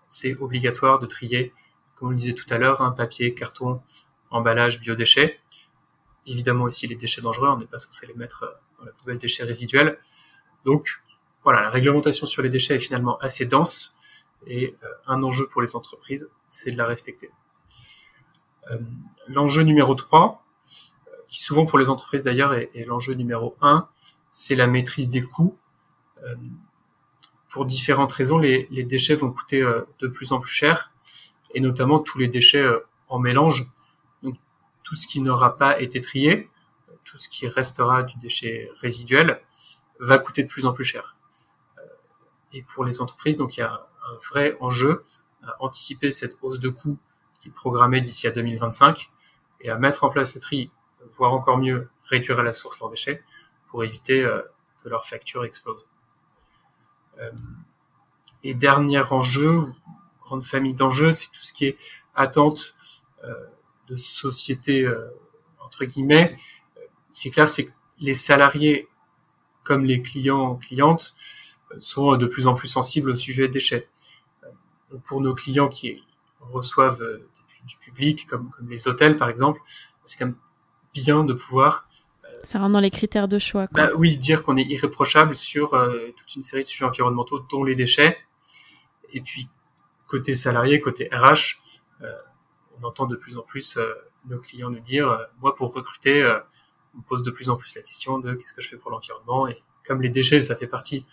[0.07, 1.53] c'est obligatoire de trier,
[1.95, 3.81] comme on le disait tout à l'heure, un papier, carton,
[4.29, 5.39] emballage, biodéchets.
[6.25, 9.43] Évidemment aussi les déchets dangereux, on n'est pas censé les mettre dans la poubelle déchets
[9.43, 9.99] résiduels.
[10.65, 10.89] Donc
[11.43, 13.97] voilà, la réglementation sur les déchets est finalement assez dense
[14.47, 17.29] et euh, un enjeu pour les entreprises, c'est de la respecter.
[18.71, 18.77] Euh,
[19.27, 20.42] l'enjeu numéro 3, euh,
[21.33, 23.87] qui souvent pour les entreprises d'ailleurs est, l'enjeu numéro 1,
[24.29, 25.57] c'est la maîtrise des coûts.
[26.23, 26.35] Euh,
[27.49, 29.61] pour différentes raisons, les, déchets vont coûter
[29.99, 30.91] de plus en plus cher,
[31.55, 32.63] et notamment tous les déchets
[33.09, 33.65] en mélange.
[34.21, 34.35] Donc
[34.83, 36.49] tout ce qui n'aura pas été trié,
[37.03, 39.41] tout ce qui restera du déchet résiduel,
[39.99, 41.17] va coûter de plus en plus cher.
[42.51, 45.03] Et pour les entreprises, donc il y a un vrai enjeu
[45.43, 46.99] à anticiper cette hausse de coûts
[47.41, 49.09] qui est programmée d'ici à 2025
[49.61, 50.71] et à mettre en place le tri,
[51.11, 53.23] voire encore mieux réduire à la source leurs déchets
[53.67, 54.41] pour éviter euh,
[54.83, 55.87] que leur facture explose.
[57.19, 57.31] Euh,
[58.43, 59.65] et dernier enjeu,
[60.21, 61.77] grande famille d'enjeux, c'est tout ce qui est
[62.15, 62.75] attente
[63.23, 63.33] euh,
[63.87, 64.87] de société
[65.59, 66.35] entre guillemets.
[67.11, 68.87] Ce qui est clair, c'est que les salariés
[69.63, 71.15] comme les clients clientes
[71.79, 73.89] sont de plus en plus sensibles au sujet des déchets.
[75.05, 76.03] Pour nos clients qui
[76.39, 77.01] reçoivent
[77.65, 79.61] du public, comme, comme les hôtels par exemple,
[80.05, 80.35] c'est quand même
[80.93, 81.87] bien de pouvoir
[82.25, 83.67] euh, ça rentre dans les critères de choix.
[83.71, 85.71] Bah, oui, dire qu'on est irréprochable sur
[86.17, 88.17] toute une série de sujets environnementaux, dont les déchets.
[89.13, 89.47] Et puis
[90.07, 91.61] côté salarié, côté RH,
[92.01, 93.79] on entend de plus en plus
[94.25, 96.23] nos clients nous dire, moi pour recruter,
[96.93, 98.91] on me pose de plus en plus la question de qu'est-ce que je fais pour
[98.91, 99.47] l'environnement.
[99.47, 101.05] Et comme les déchets, ça fait partie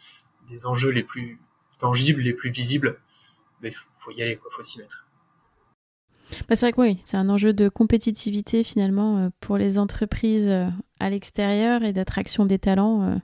[0.48, 1.40] des enjeux les plus
[1.78, 3.00] tangibles, les plus visibles,
[3.60, 5.06] il ben, faut y aller, il faut s'y mettre.
[6.48, 10.48] Bah c'est vrai que oui, c'est un enjeu de compétitivité finalement euh, pour les entreprises
[10.48, 10.66] euh,
[10.98, 13.16] à l'extérieur et d'attraction des talents euh,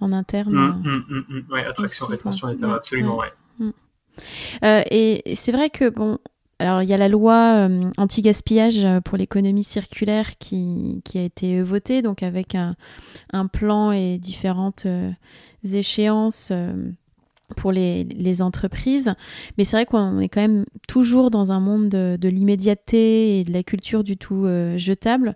[0.00, 0.54] en interne.
[0.54, 4.84] Mmh, mmh, mmh, oui, attraction, rétention des talents, absolument, ouais.
[4.90, 6.18] et c'est vrai que bon,
[6.60, 12.02] alors, il y a la loi euh, anti-gaspillage pour l'économie circulaire qui, a été votée,
[12.02, 12.76] donc avec un,
[13.46, 15.10] plan et différentes euh,
[15.64, 16.52] échéances
[17.56, 19.14] pour les, entreprises.
[19.58, 23.52] Mais c'est vrai qu'on est quand même toujours dans un monde de l'immédiateté et de
[23.52, 25.34] la culture du tout jetable.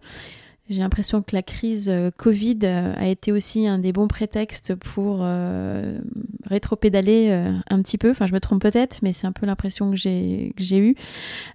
[0.70, 4.74] J'ai l'impression que la crise euh, Covid euh, a été aussi un des bons prétextes
[4.74, 6.00] pour euh,
[6.46, 8.10] rétro-pédaler un petit peu.
[8.10, 10.94] Enfin, je me trompe peut-être, mais c'est un peu l'impression que j'ai, eue.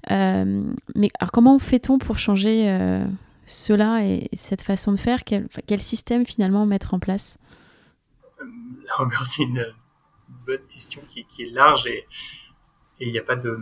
[0.10, 3.02] mais alors, comment fait-on pour changer
[3.46, 5.24] cela et cette façon de faire?
[5.24, 7.38] Quel, quel, système finalement mettre en place?
[8.40, 9.66] Là encore, c'est une
[10.58, 12.08] question qui, est large et
[13.00, 13.60] il n'y a pas de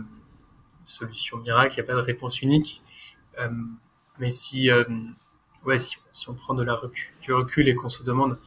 [0.84, 2.82] solution miracle, il n'y a pas de réponse unique.
[4.18, 4.70] mais si
[5.64, 5.98] ouais, si,
[6.28, 8.38] on prend du recul et qu'on se demande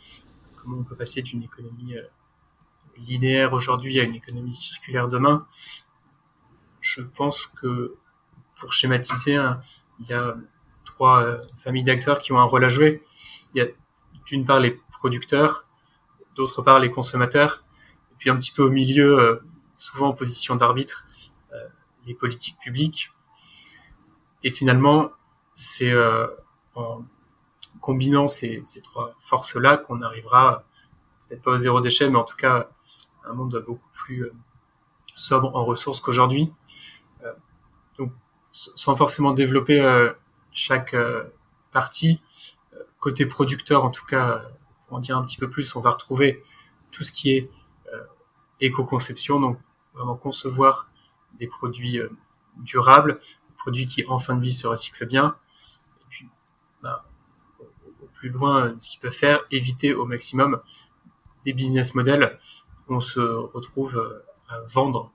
[0.55, 2.03] comment on peut passer d'une économie euh,
[2.97, 5.47] linéaire aujourd'hui à une économie circulaire demain,
[6.81, 7.95] je pense que
[8.55, 9.61] pour schématiser, hein,
[9.99, 10.35] il y a
[10.85, 13.03] trois euh, familles d'acteurs qui ont un rôle à jouer.
[13.53, 13.67] Il y a
[14.25, 15.65] d'une part les producteurs,
[16.35, 17.63] d'autre part les consommateurs,
[18.21, 19.43] puis un petit peu au milieu, euh,
[19.75, 21.05] souvent en position d'arbitre,
[22.07, 23.11] les politiques publiques.
[24.43, 25.11] Et finalement,
[25.53, 25.93] c'est
[26.73, 27.03] en
[27.79, 30.63] combinant ces, trois forces-là qu'on arrivera,
[31.27, 32.69] peut-être pas au zéro déchet, mais en tout cas
[33.25, 34.33] un monde beaucoup plus euh,
[35.15, 36.51] sobre en ressources qu'aujourd'hui.
[37.23, 37.33] Euh,
[37.97, 38.11] donc,
[38.51, 40.11] sans forcément développer euh,
[40.51, 40.95] chaque
[41.71, 42.21] partie,
[42.99, 44.41] côté producteur en tout cas,
[44.87, 46.43] pour en dire un petit peu plus, on va retrouver
[46.91, 47.49] tout ce qui est
[48.61, 49.59] éco-conception, donc
[49.93, 50.89] vraiment concevoir
[51.33, 51.99] des produits
[52.57, 53.19] durables,
[53.49, 55.35] des produits qui en fin de vie se recyclent bien,
[56.81, 57.05] bah,
[57.59, 60.61] au, plus loin de ce qu'ils peuvent faire, éviter au maximum
[61.45, 62.39] des business models
[62.87, 65.11] où on se retrouve euh, à vendre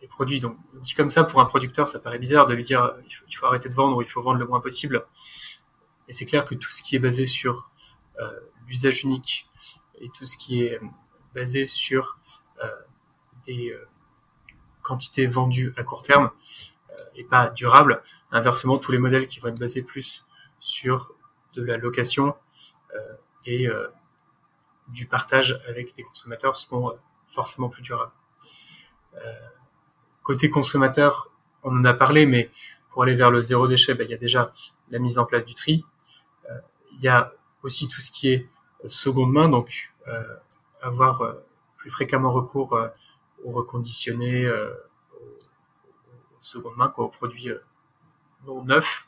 [0.00, 0.40] des produits.
[0.40, 3.36] Donc, dit comme ça, pour un producteur, ça paraît bizarre de lui dire euh, il
[3.36, 5.06] faut, arrêter de vendre ou il faut vendre le moins possible.
[6.08, 7.70] Et c'est clair que tout ce qui est basé sur
[8.18, 9.48] euh, l'usage unique
[10.00, 10.80] et tout ce qui est
[11.34, 12.18] basé sur
[13.46, 13.76] des
[14.82, 16.30] quantités vendues à court terme
[17.14, 18.02] et pas durable.
[18.30, 20.24] Inversement, tous les modèles qui vont être basés plus
[20.58, 21.14] sur
[21.54, 22.36] de la location
[22.94, 23.14] euh,
[23.46, 23.88] et euh,
[24.88, 26.94] du partage avec des consommateurs seront euh,
[27.28, 28.12] forcément plus durables.
[30.22, 31.30] côté consommateur,
[31.62, 32.50] on en a parlé, mais
[32.88, 34.52] pour aller vers le zéro déchet, ben, il y a déjà
[34.90, 35.84] la mise en place du tri.
[36.92, 38.48] il y a aussi tout ce qui est
[38.86, 39.92] seconde main, donc
[40.82, 41.34] avoir
[41.80, 42.78] plus fréquemment recours
[43.44, 45.40] aux reconditionnés, aux,
[46.38, 47.50] seconde main, quoi, aux produits
[48.46, 49.06] non neufs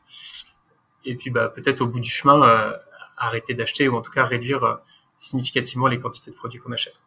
[1.04, 2.76] et puis bah, peut-être au bout du chemin euh,
[3.16, 4.76] arrêter d'acheter ou en tout cas réduire euh,
[5.16, 7.00] significativement les quantités de produits qu'on achète.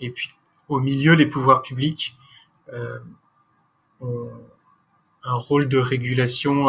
[0.00, 0.34] Et puis
[0.68, 2.16] au milieu, les pouvoirs publics
[2.72, 2.98] euh,
[4.00, 4.30] ont
[5.24, 6.66] un rôle de régulation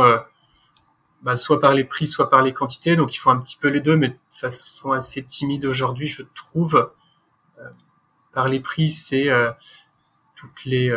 [1.22, 2.96] bah, soit par les prix, soit par les quantités.
[2.98, 6.24] Donc il faut un petit peu les deux, mais de façon assez timide aujourd'hui, je
[6.34, 6.92] trouve.
[8.32, 9.30] Par les prix, c'est
[10.36, 10.92] toutes les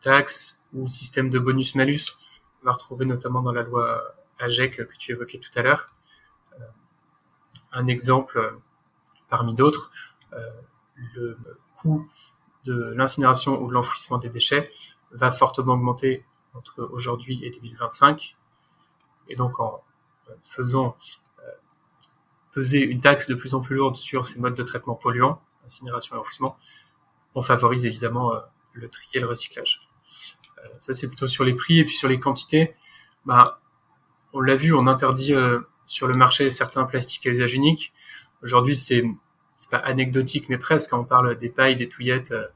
[0.00, 2.18] taxes ou systèmes de bonus-malus
[2.60, 5.88] qu'on va retrouver notamment dans la loi AGEC que tu évoquais tout à l'heure.
[6.54, 6.64] Euh,
[7.72, 8.50] un exemple euh,
[9.28, 9.90] parmi d'autres,
[10.32, 10.38] euh,
[11.14, 11.38] le
[11.74, 12.08] coût
[12.64, 14.70] de l'incinération ou de l'enfouissement des déchets
[15.10, 18.36] va fortement augmenter entre aujourd'hui et 2025.
[19.28, 19.82] Et donc en
[20.44, 20.96] faisant
[22.52, 26.16] peser une taxe de plus en plus lourde sur ces modes de traitement polluants, incinération
[26.16, 26.56] et enfouissement,
[27.34, 28.32] on favorise évidemment
[28.72, 29.80] le tri et le recyclage.
[30.78, 32.74] ça c'est plutôt sur les prix et puis sur les quantités.
[33.24, 33.60] Bah,
[34.32, 37.92] on l'a vu, on interdit euh, sur le marché certains plastiques à usage unique.
[38.42, 39.04] Aujourd'hui, c'est
[39.56, 40.90] c'est pas anecdotique, mais presque.
[40.90, 42.46] Quand on parle des pailles, des touillettes euh,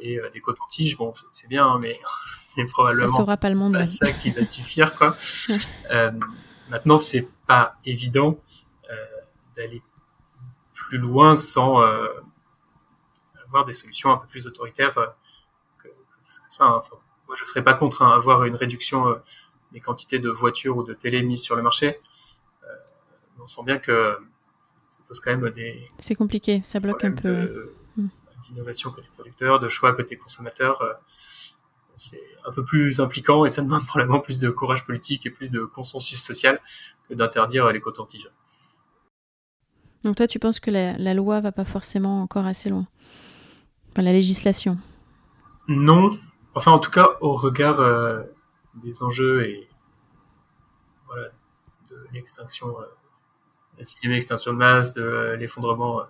[0.00, 2.00] et euh, des cotons-tiges, bon, c'est bien, hein, mais
[2.38, 5.16] c'est probablement ça pas, le monde, ça qui va suffire, quoi.
[6.70, 8.38] maintenant, c'est pas évident
[9.56, 9.82] d'aller
[10.72, 11.80] plus loin sans
[13.52, 14.94] avoir des solutions un peu plus autoritaires
[15.78, 15.88] que,
[16.48, 16.64] ça.
[16.64, 16.80] Hein.
[17.26, 19.20] moi, je serais pas contre hein, avoir une réduction
[19.72, 22.00] des quantités de voitures ou de télé mises sur le marché.
[22.64, 22.66] Euh,
[23.40, 24.16] on sent bien que
[24.88, 25.84] ça pose quand même des.
[25.98, 27.74] C'est compliqué, ça bloque un peu.
[27.96, 28.08] Hmm.
[28.42, 30.82] D'innovation côté producteur, de choix côté consommateur.
[31.96, 35.50] c'est un peu plus impliquant et ça demande probablement plus de courage politique et plus
[35.50, 36.60] de consensus social
[37.08, 38.30] que d'interdire les cotons-tiges.
[40.02, 42.88] Donc toi, tu penses que la, la, loi va pas forcément encore assez loin?
[43.96, 44.78] La législation
[45.68, 46.18] Non.
[46.54, 48.22] Enfin, en tout cas, au regard euh,
[48.74, 49.68] des enjeux et
[51.90, 52.84] de l'extinction, euh,
[53.78, 56.00] la sixième extinction de masse, de euh, l'effondrement,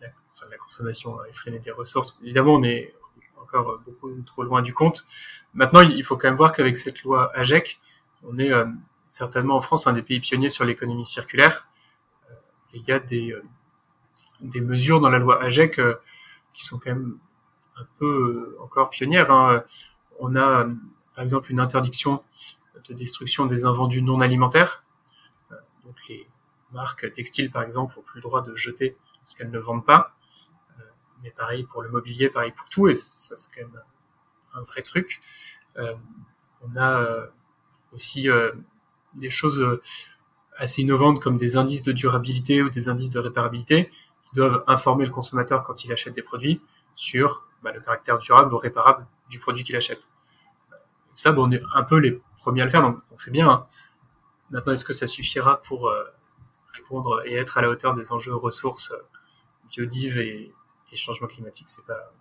[0.00, 0.08] la,
[0.50, 2.18] la consommation effrénée des ressources.
[2.22, 2.94] Évidemment, on est
[3.38, 5.06] encore beaucoup trop loin du compte.
[5.52, 7.80] Maintenant, il faut quand même voir qu'avec cette loi AGEC,
[8.22, 8.50] on est
[9.08, 11.66] certainement en France un des pays pionniers sur l'économie circulaire
[12.72, 13.34] il y a des,
[14.40, 15.80] des mesures dans la loi AGEC
[16.54, 17.18] qui sont quand même
[17.76, 19.30] un peu euh, encore pionnières.
[19.30, 19.64] Hein.
[20.18, 20.66] On a
[21.14, 22.22] par exemple une interdiction
[22.88, 24.84] de destruction des invendus non alimentaires.
[25.84, 26.28] Donc les
[26.72, 30.16] marques textiles par exemple ont plus le droit de jeter ce qu'elles ne vendent pas.
[31.22, 33.82] Mais pareil pour le mobilier, pareil pour tout, et ça c'est quand même
[34.54, 35.20] un vrai truc.
[35.76, 37.26] on a
[37.92, 38.28] aussi
[39.14, 39.80] des choses
[40.56, 43.90] assez innovantes comme des indices de durabilité ou des indices de réparabilité
[44.34, 46.60] doivent informer le consommateur quand il achète des produits
[46.94, 50.10] sur bah, le caractère durable ou réparable du produit qu'il achète.
[51.14, 53.48] ça, bon, on est un peu les premiers à le faire, donc c'est bien.
[53.48, 53.66] Hein.
[54.50, 56.04] Maintenant, est-ce que ça suffira pour euh,
[56.74, 58.92] répondre et être à la hauteur des enjeux ressources,
[59.70, 60.52] biodives et,
[60.90, 61.68] et changement climatique?
[61.68, 62.12] C'est pas,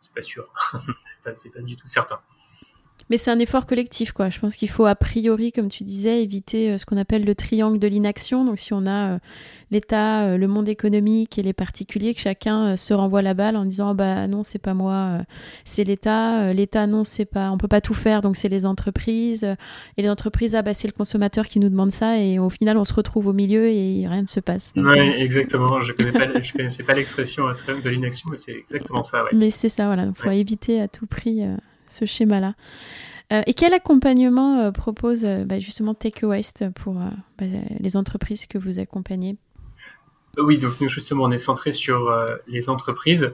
[0.00, 0.52] c'est pas sûr.
[0.72, 2.20] c'est pas, pas du tout certain.
[3.08, 4.30] Mais c'est un effort collectif, quoi.
[4.30, 7.34] Je pense qu'il faut, a priori, comme tu disais, éviter euh, ce qu'on appelle le
[7.36, 8.44] triangle de l'inaction.
[8.44, 9.18] Donc, si on a euh,
[9.70, 13.64] l'État, euh, le monde économique et les particuliers, que chacun se renvoie la balle en
[13.64, 15.20] disant bah non, c'est pas moi,
[15.64, 16.52] c'est l'État.
[16.52, 19.44] L'État, non, c'est pas, on peut pas tout faire, donc c'est les entreprises.
[19.96, 22.18] Et les entreprises, ah bah c'est le consommateur qui nous demande ça.
[22.18, 24.72] Et au final, on se retrouve au milieu et rien ne se passe.
[24.76, 25.80] Oui, exactement.
[25.80, 29.24] Je connais pas, je connaissais pas l'expression triangle de l'inaction, mais c'est exactement ça.
[29.24, 29.30] Ouais.
[29.32, 30.06] Mais c'est ça, voilà.
[30.06, 31.42] Il faut éviter à tout prix
[31.88, 32.54] ce schéma-là.
[33.32, 36.20] Euh, et quel accompagnement euh, propose euh, bah, justement Take
[36.74, 37.46] pour bah,
[37.80, 39.36] les entreprises que vous accompagnez?
[40.38, 42.14] Oui, donc nous justement on est centré sur
[42.46, 43.32] les entreprises.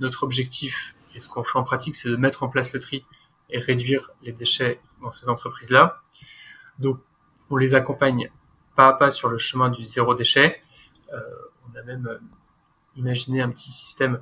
[0.00, 3.04] notre objectif et ce qu'on fait en pratique, c'est de mettre en place le tri
[3.48, 6.02] et réduire les déchets dans ces entreprises-là.
[6.78, 6.98] Donc
[7.48, 8.30] on les accompagne
[8.76, 10.60] pas à pas sur le chemin du zéro déchet.
[11.10, 12.18] on a même
[12.96, 14.20] imaginé un petit système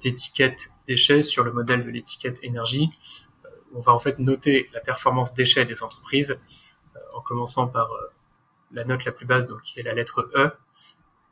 [0.00, 2.90] d'étiquette déchets sur le modèle de l'étiquette énergie.
[3.44, 6.38] Euh, on va en fait noter la performance déchets des entreprises
[6.96, 8.12] euh, en commençant par euh,
[8.72, 10.52] la note la plus basse, donc qui est la lettre E,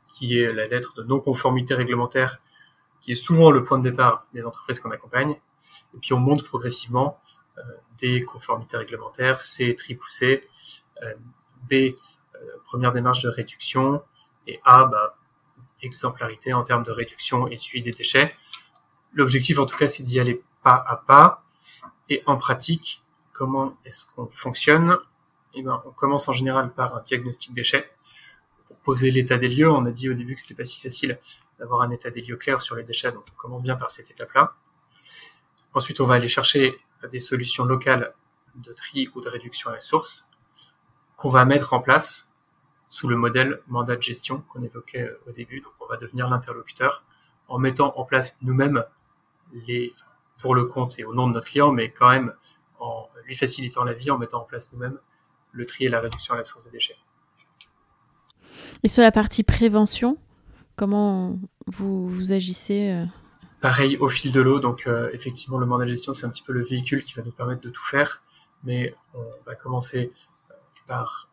[0.07, 2.39] qui est la lettre de non-conformité réglementaire,
[3.01, 5.35] qui est souvent le point de départ des entreprises qu'on accompagne.
[5.93, 7.19] Et puis on monte progressivement
[7.97, 10.47] des conformités réglementaires, C, tri poussé,
[11.69, 11.93] B,
[12.65, 14.01] première démarche de réduction,
[14.47, 15.18] et A, bah,
[15.81, 18.35] exemplarité en termes de réduction et suivi des déchets.
[19.13, 21.43] L'objectif, en tout cas, c'est d'y aller pas à pas.
[22.09, 23.03] Et en pratique,
[23.33, 24.97] comment est-ce qu'on fonctionne?
[25.53, 27.89] Eh ben, on commence en général par un diagnostic déchets.
[28.67, 31.19] Pour poser l'état des lieux, on a dit au début que c'était pas si facile
[31.59, 34.11] d'avoir un état des lieux clair sur les déchets, donc on commence bien par cette
[34.11, 34.55] étape-là.
[35.73, 36.71] Ensuite, on va aller chercher
[37.11, 38.13] des solutions locales
[38.55, 40.25] de tri ou de réduction à la source
[41.15, 42.28] qu'on va mettre en place
[42.89, 45.61] sous le modèle mandat de gestion qu'on évoquait euh, au début.
[45.61, 47.03] Donc, on va devenir l'interlocuteur
[47.47, 48.83] en mettant en place nous-mêmes
[49.67, 49.93] les,
[50.39, 52.33] pour le compte et au nom de notre client, mais quand même
[52.79, 54.97] en lui facilitant la vie, en mettant en place nous-mêmes
[55.51, 56.97] le tri et la réduction à la source des déchets.
[58.83, 60.17] Et sur la partie prévention,
[60.75, 61.37] comment
[61.67, 63.05] vous, vous agissez euh?
[63.61, 66.43] Pareil au fil de l'eau, donc euh, effectivement le mandat de gestion c'est un petit
[66.43, 68.21] peu le véhicule qui va nous permettre de tout faire,
[68.63, 70.13] mais on va commencer
[70.87, 71.28] par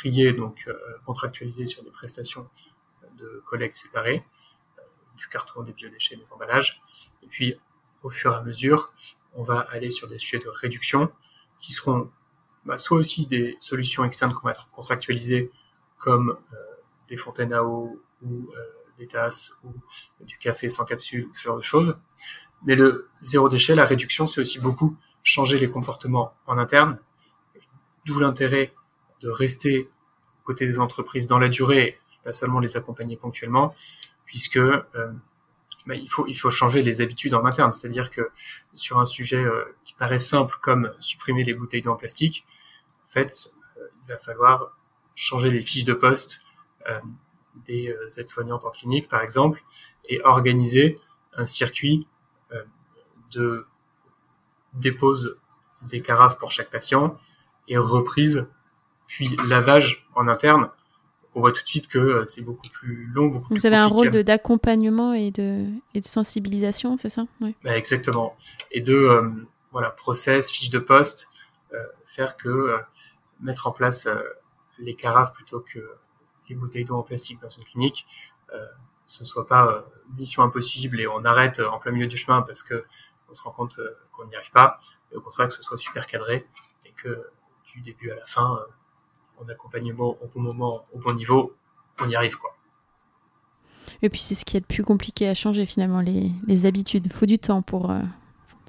[0.00, 0.74] trier, donc euh,
[1.04, 2.48] contractualiser sur des prestations
[3.18, 4.24] de collecte séparées,
[4.78, 4.82] euh,
[5.18, 6.80] du carton, des biodéchets, des emballages.
[7.22, 7.54] Et puis,
[8.02, 8.92] au fur et à mesure,
[9.34, 11.12] on va aller sur des sujets de réduction
[11.60, 12.10] qui seront
[12.64, 15.50] bah, soit aussi des solutions externes qu'on va contractualiser,
[15.98, 16.56] comme euh,
[17.08, 18.50] des fontaines à eau ou
[18.98, 19.72] des tasses ou
[20.24, 21.96] du café sans capsule, ce genre de choses.
[22.64, 26.98] Mais le zéro déchet, la réduction, c'est aussi beaucoup changer les comportements en interne,
[28.04, 28.74] d'où l'intérêt
[29.20, 29.88] de rester
[30.44, 33.74] côté des entreprises dans la durée, et pas seulement les accompagner ponctuellement,
[34.24, 34.82] puisque euh,
[35.86, 37.72] bah, il faut il faut changer les habitudes en interne.
[37.72, 38.30] C'est-à-dire que
[38.74, 42.46] sur un sujet euh, qui paraît simple comme supprimer les bouteilles d'eau en plastique,
[43.04, 44.76] en fait, euh, il va falloir
[45.14, 46.42] changer les fiches de poste
[47.66, 49.62] des aides-soignantes en clinique, par exemple,
[50.08, 50.98] et organiser
[51.34, 52.08] un circuit
[53.30, 53.66] de
[54.72, 55.38] dépose
[55.82, 57.18] des carafes pour chaque patient
[57.68, 58.46] et reprise
[59.10, 60.70] puis lavage en interne.
[61.34, 63.86] On voit tout de suite que c'est beaucoup plus long, beaucoup Vous plus avez un
[63.86, 67.26] rôle d'accompagnement et de, et de sensibilisation, c'est ça?
[67.40, 67.54] Oui.
[67.64, 68.36] bah, Exactement.
[68.70, 69.28] Et de euh,
[69.72, 71.28] voilà, process, fiche de poste,
[71.72, 72.78] euh, faire que euh,
[73.40, 74.20] mettre en place euh,
[74.78, 75.80] les carafes plutôt que
[76.48, 78.06] les bouteilles d'eau en plastique dans une clinique,
[78.54, 78.64] euh,
[79.06, 79.80] ce soit pas euh,
[80.16, 82.84] mission impossible et on arrête en plein milieu du chemin parce que
[83.28, 84.78] on se rend compte euh, qu'on n'y arrive pas,
[85.12, 86.46] et au contraire que ce soit super cadré
[86.84, 87.26] et que
[87.72, 88.72] du début à la fin, euh,
[89.42, 91.54] en accompagnement au bon moment, au bon niveau,
[91.98, 92.56] on y arrive quoi.
[94.02, 97.06] Et puis c'est ce qui est le plus compliqué à changer finalement, les, les habitudes.
[97.06, 97.90] Il faut du temps pour...
[97.90, 98.00] Euh,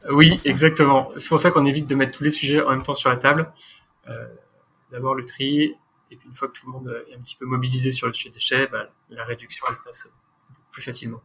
[0.10, 1.12] oui, pour exactement.
[1.18, 3.18] C'est pour ça qu'on évite de mettre tous les sujets en même temps sur la
[3.18, 3.52] table.
[4.10, 4.28] Euh,
[4.92, 5.74] D'abord le tri,
[6.12, 8.14] et puis une fois que tout le monde est un petit peu mobilisé sur le
[8.14, 10.12] sujet déchets, bah, la réduction elle passe
[10.50, 11.22] beaucoup plus facilement.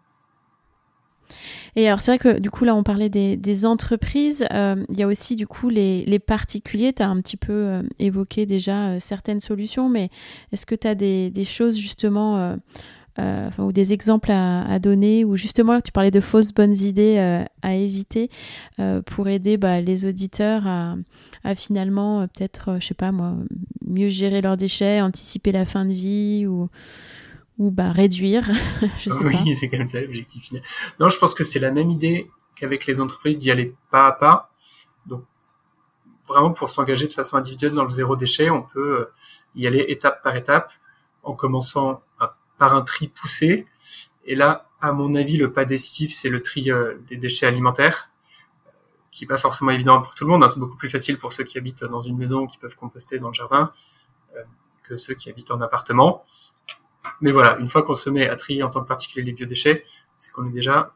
[1.77, 5.03] Et alors c'est vrai que du coup là on parlait des, entreprises, euh, il y
[5.03, 8.97] a aussi du coup les, particuliers, tu as un petit peu euh, évoqué déjà euh,
[9.01, 10.11] certaines solutions, mais
[10.53, 12.57] est-ce que tu as des, choses justement
[13.59, 18.31] ou des exemples à, donner ou justement tu parlais de fausses bonnes idées à éviter
[19.07, 20.97] pour aider bah, les auditeurs à,
[21.45, 23.35] à finalement peut-être, je sais pas moi,
[23.87, 26.69] mieux gérer leurs déchets, anticiper la fin de vie ou
[27.59, 28.49] ou bah réduire,
[28.99, 30.63] je sais oui, c'est quand même ça l'objectif final.
[31.01, 34.13] Non, je pense que c'est la même idée qu'avec les entreprises d'y aller pas à
[34.13, 34.51] pas.
[35.07, 35.25] Donc
[36.27, 39.09] vraiment pour s'engager de façon individuelle dans le zéro déchet, on peut
[39.55, 40.73] y aller étape par étape
[41.23, 43.67] en commençant à, par un tri poussé.
[44.25, 48.11] Et là, à mon avis, le pas décisif, c'est le tri euh, des déchets alimentaires,
[49.11, 50.45] qui est pas forcément évident pour tout le monde.
[50.45, 50.49] Hein.
[50.49, 53.29] C'est beaucoup plus facile pour ceux qui habitent dans une maison, qui peuvent composter dans
[53.29, 53.73] le jardin,
[54.37, 54.43] euh,
[54.85, 56.25] que ceux qui habitent en appartement.
[57.21, 59.85] Mais voilà, une fois qu'on se met à trier en tant que particulier les biodéchets,
[60.17, 60.93] c'est qu'on est déjà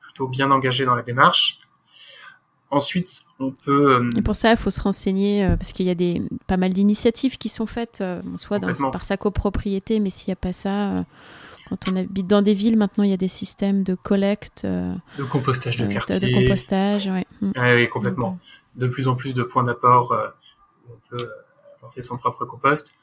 [0.00, 1.60] plutôt bien engagé dans la démarche.
[2.70, 3.96] Ensuite, on peut.
[3.96, 6.56] euh, Et pour ça, il faut se renseigner euh, parce qu'il y a des pas
[6.56, 10.36] mal d'initiatives qui sont faites, euh, soit dans, par sa copropriété, mais s'il n'y a
[10.36, 11.04] pas ça,
[11.68, 15.24] quand on habite dans des villes, maintenant il y a des systèmes de collecte, de
[15.30, 17.26] compostage de quartier, de, de, compostage, ouais.
[17.56, 18.38] Ah oui, complètement.
[18.76, 20.10] De plus en plus de points d'apport
[20.88, 21.28] où on peut
[21.76, 22.94] apporter son propre compost.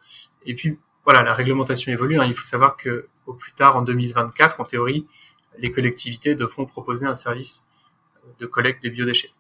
[0.48, 2.20] Et puis voilà, la réglementation évolue.
[2.20, 2.26] Hein.
[2.26, 5.08] Il faut savoir que au plus tard, en 2024, en théorie,
[5.58, 7.68] les collectivités devront proposer un service
[8.40, 9.32] de collecte des biodéchets.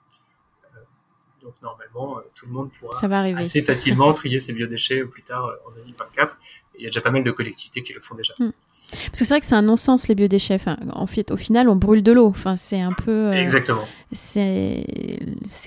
[0.76, 0.80] Euh,
[1.41, 3.41] donc normalement, euh, tout le monde pourra Ça va arriver.
[3.41, 6.38] assez facilement trier ses biodéchets au plus tard euh, en 2024.
[6.76, 8.34] Et il y a déjà pas mal de collectivités qui le font déjà.
[8.39, 8.51] Hmm.
[8.91, 10.55] Parce que c'est vrai que c'est un non-sens les biodéchets.
[10.55, 12.27] Enfin, en fait, au final, on brûle de l'eau.
[12.27, 13.27] Enfin, c'est un peu.
[13.27, 13.87] Euh, Exactement.
[14.11, 14.83] C'est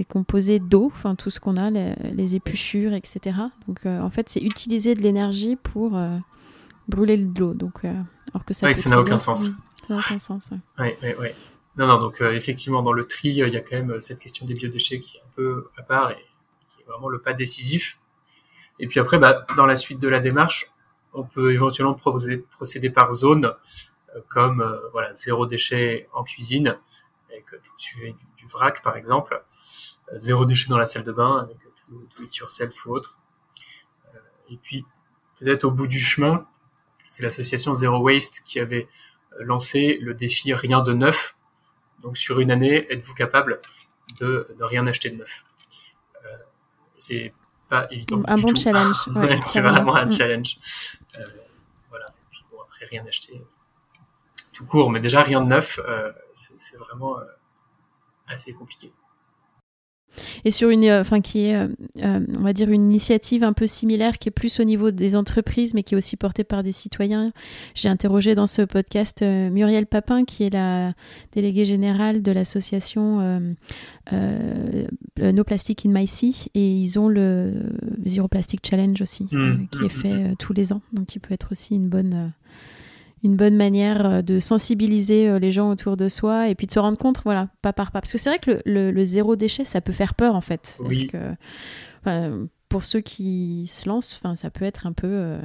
[0.08, 0.90] composé d'eau.
[0.94, 3.36] Enfin, tout ce qu'on a, les, les, épluchures, etc.
[3.68, 6.16] Donc, euh, en fait, c'est utiliser de l'énergie pour euh,
[6.88, 7.54] brûler de l'eau.
[7.54, 8.66] Donc, alors que ça.
[8.66, 9.44] Oui, ça n'a aucun sens.
[9.86, 10.50] Ça n'a aucun sens.
[10.78, 11.28] Oui, oui, oui.
[11.76, 11.98] Non, non.
[11.98, 15.18] Donc, effectivement, dans le tri, il y a quand même cette question des biodéchets qui
[15.18, 16.16] est un peu à part et
[16.68, 17.98] qui est vraiment le pas décisif.
[18.80, 20.66] Et puis après, bah, dans la suite de la démarche,
[21.12, 23.54] on peut éventuellement proposer, procéder par zone,
[24.14, 26.78] euh, comme euh, voilà zéro déchet en cuisine,
[27.30, 29.42] avec tout le sujet du, du, vrac par exemple,
[30.12, 33.18] euh, zéro déchet dans la salle de bain, avec tout, tout it yourself ou autre.
[34.14, 34.18] Euh,
[34.50, 34.84] et puis
[35.38, 36.46] peut-être au bout du chemin,
[37.08, 38.88] c'est l'association Zero Waste qui avait
[39.34, 41.36] euh, lancé le défi rien de neuf.
[42.00, 43.60] Donc sur une année, êtes-vous capable
[44.18, 45.44] de ne rien acheter de neuf?
[46.24, 46.28] Euh,
[46.96, 47.34] C'est
[47.68, 48.22] pas évident.
[48.26, 48.56] Un bon tout.
[48.56, 49.08] challenge.
[49.14, 50.56] Ouais, c'est vraiment un challenge.
[51.18, 51.24] Euh,
[51.88, 52.06] voilà.
[52.06, 53.42] Et puis bon, après, rien acheter
[54.52, 57.24] tout court, mais déjà rien de neuf, euh, c'est vraiment euh,
[58.26, 58.92] assez compliqué.
[60.44, 61.68] Et sur une, enfin qui est, euh,
[62.36, 65.74] on va dire une initiative un peu similaire, qui est plus au niveau des entreprises,
[65.74, 67.32] mais qui est aussi portée par des citoyens.
[67.74, 70.94] J'ai interrogé dans ce podcast euh, Muriel Papin, qui est la
[71.32, 73.52] déléguée générale de l'association
[74.12, 74.84] euh,
[75.18, 77.54] No Plastic in My Sea, et ils ont le
[78.06, 80.36] Zero Plastic Challenge aussi, mmh, qui est fait mmh.
[80.36, 82.32] tous les ans, donc qui peut être aussi une bonne
[83.22, 86.98] une bonne manière de sensibiliser les gens autour de soi et puis de se rendre
[86.98, 88.00] compte, voilà, pas par pas.
[88.00, 90.40] Parce que c'est vrai que le, le, le, zéro déchet, ça peut faire peur en
[90.40, 90.80] fait.
[90.84, 91.06] Oui.
[91.06, 91.18] Que,
[92.00, 95.38] enfin, pour ceux qui se lancent, enfin, ça peut être un peu, euh,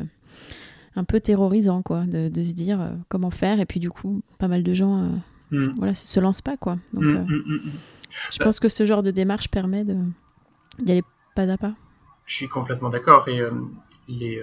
[0.95, 3.59] un peu terrorisant, quoi, de, de, se dire euh, comment faire.
[3.59, 5.03] Et puis du coup, pas mal de gens,
[5.51, 5.75] euh, mm.
[5.77, 6.79] voilà, se lancent pas, quoi.
[6.93, 7.61] Donc, mm,
[8.31, 11.03] je bah, pense que ce genre de démarche permet d'y aller
[11.35, 11.75] pas à pas.
[12.25, 13.27] Je suis complètement d'accord.
[13.27, 13.41] Et
[14.07, 14.41] les,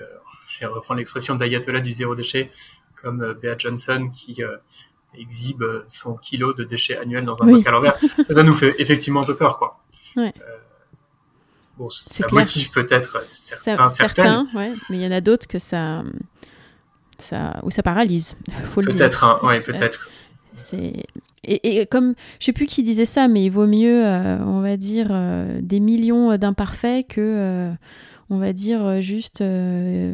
[0.48, 2.50] je vais reprendre l'expression d'Ayatollah du zéro déchet
[3.04, 4.56] comme euh, Bea Johnson qui euh,
[5.16, 7.54] exhibe son kilo de déchets annuels dans un oui.
[7.54, 7.98] bocal en verre.
[8.30, 9.78] ça, nous fait effectivement un peu peur, quoi.
[10.16, 10.32] Ouais.
[10.40, 10.56] Euh,
[11.78, 12.40] bon, ça clair.
[12.40, 16.02] motive peut-être certains, certains, ouais, mais il y en a d'autres que ça,
[17.18, 18.36] ça, ou ça paralyse.
[18.74, 18.98] Faut le dire.
[18.98, 20.08] Peut-être, hein, ouais, peut-être.
[20.56, 21.04] C'est
[21.46, 24.60] et, et, comme je sais plus qui disait ça, mais il vaut mieux, euh, on
[24.60, 27.70] va dire, euh, des millions d'imparfaits que
[28.34, 29.38] on va dire juste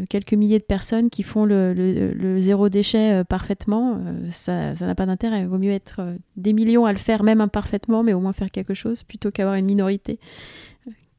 [0.09, 4.01] quelques milliers de personnes qui font le, zéro déchet parfaitement,
[4.31, 5.41] ça n'a pas d'intérêt.
[5.41, 6.01] Il vaut mieux être
[6.37, 9.57] des millions à le faire, même imparfaitement, mais au moins faire quelque chose, plutôt qu'avoir
[9.57, 10.19] une minorité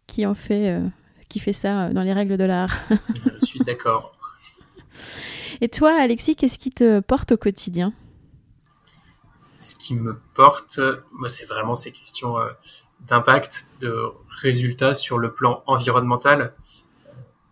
[0.08, 0.80] qui en fait,
[1.30, 2.76] qui fait ça dans les règles de l'art.
[3.42, 4.16] Je suis d'accord.
[5.62, 7.94] Et toi, Alexis, qu'est-ce qui te porte au quotidien?
[9.60, 10.80] Ce qui me porte,
[11.12, 12.50] moi, c'est vraiment ces questions euh,
[13.02, 13.96] d'impact, de
[14.42, 16.54] résultats sur le plan environnemental.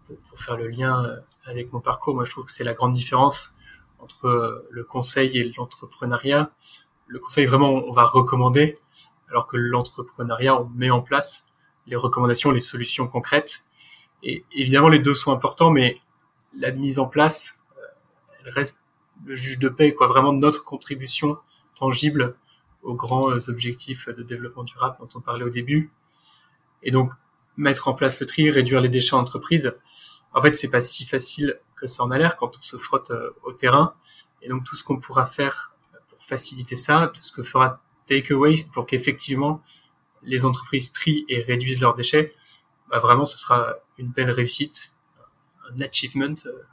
[0.09, 2.73] Euh, pour, faire le lien euh, avec mon parcours, moi, je trouve que c'est la
[2.73, 3.55] grande différence
[3.99, 6.51] entre le conseil et l'entrepreneuriat.
[7.07, 8.77] Le conseil, vraiment, on va recommander,
[9.29, 11.49] alors que l'entrepreneuriat, on met en place
[11.87, 13.65] les recommandations, les solutions concrètes.
[14.23, 15.99] Et évidemment, les deux sont importants, mais
[16.53, 17.81] la mise en place, euh,
[18.39, 18.83] elle reste
[19.25, 21.37] le juge de paix, quoi, vraiment notre contribution
[21.75, 22.35] tangible
[22.83, 25.91] aux grands euh, objectifs de développement durable dont on parlait au début.
[26.83, 27.11] Et donc,
[27.59, 29.75] mettre en place le tri, réduire les déchets en entreprise,
[30.33, 33.11] en fait, c'est pas si facile que ça en a l'air quand on se frotte
[33.11, 33.93] euh, au terrain.
[34.41, 35.73] Et donc, tout ce qu'on pourra faire
[36.07, 39.61] pour faciliter ça, tout ce que fera Take a Waste pour qu'effectivement
[40.23, 42.31] les entreprises trient et réduisent leurs déchets,
[42.89, 44.91] bah vraiment, ce sera une belle réussite
[45.71, 46.63] un achievement, euh,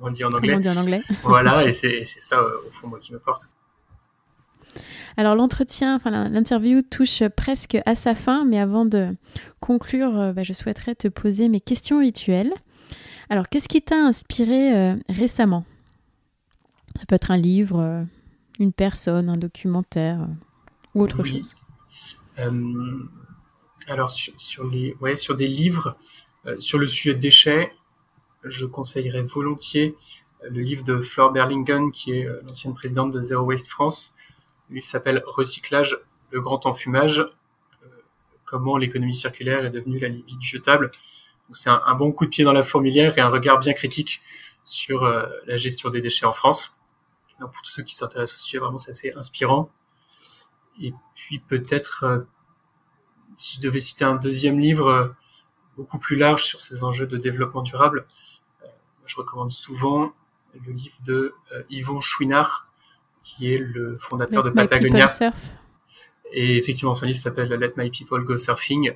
[0.00, 0.54] on dit en anglais.
[0.54, 1.02] On dit en anglais.
[1.22, 3.48] voilà, et c'est ça, euh, au fond, moi, qui me porte.
[5.16, 9.14] Alors l'entretien, enfin l'interview touche presque à sa fin, mais avant de
[9.60, 12.52] conclure, euh, bah, je souhaiterais te poser mes questions rituelles.
[13.30, 15.66] Alors qu'est-ce qui t'a inspiré récemment?
[16.96, 18.06] Ça peut être un livre,
[18.58, 20.26] une personne, un documentaire
[20.94, 21.54] ou autre chose.
[23.86, 25.98] alors sur, les, ouais, sur des livres,
[26.58, 27.70] sur le sujet déchets,
[28.44, 29.94] je conseillerais volontiers
[30.44, 34.14] euh, le livre de Flore Berlingen, qui est euh, l'ancienne présidente de Zero Waste France.
[34.70, 35.98] Lui s'appelle Recyclage,
[36.30, 37.88] le grand enfumage, euh,
[38.44, 40.92] comment l'économie circulaire est devenue la Libye du jetable.
[41.52, 44.20] C'est un, bon coup de pied dans la fourmilière et un regard bien critique
[44.64, 46.76] sur la gestion des déchets en France.
[47.40, 49.70] Donc pour tous ceux qui s'intéressent au sujet, vraiment c'est assez inspirant.
[50.78, 52.26] Et puis peut-être,
[53.38, 55.14] si je devais citer un deuxième livre
[55.78, 58.06] beaucoup plus large sur ces enjeux de développement durable,
[59.08, 60.12] je recommande souvent
[60.54, 62.67] le livre de euh, Yvon Chouinard,
[63.22, 65.06] qui est le fondateur de Patagonia.
[66.32, 68.94] Et effectivement, son livre s'appelle Let My People Go Surfing,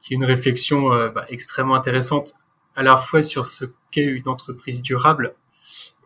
[0.00, 2.34] qui est une réflexion euh, bah, extrêmement intéressante
[2.74, 5.34] à la fois sur ce qu'est une entreprise durable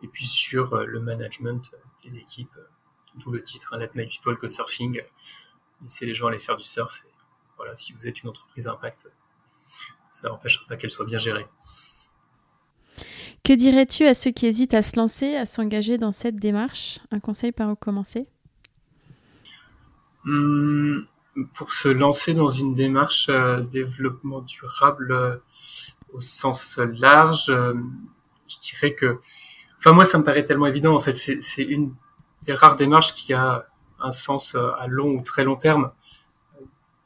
[0.03, 1.71] et puis sur euh, le management
[2.03, 2.57] des équipes,
[3.15, 5.01] d'où le titre hein, Let My People Go Surfing.
[5.83, 7.03] Laissez les gens aller faire du surf.
[7.55, 9.09] voilà, si vous êtes une entreprise à impact,
[10.09, 11.45] ça n'empêchera pas qu'elle soit bien gérée.
[13.47, 16.99] Que dirais-tu à ceux qui hésitent à se lancer, à s'engager dans cette démarche?
[17.11, 18.27] Un conseil par où commencer?
[20.25, 21.03] Hmm,
[21.53, 25.37] Pour se lancer dans une démarche euh, développement durable euh,
[26.11, 27.73] au sens large, euh,
[28.49, 29.17] je dirais que,
[29.77, 31.93] enfin moi ça me paraît tellement évident en fait, c'est une
[32.43, 33.69] des rares démarches qui a
[34.01, 35.91] un sens à long ou très long terme.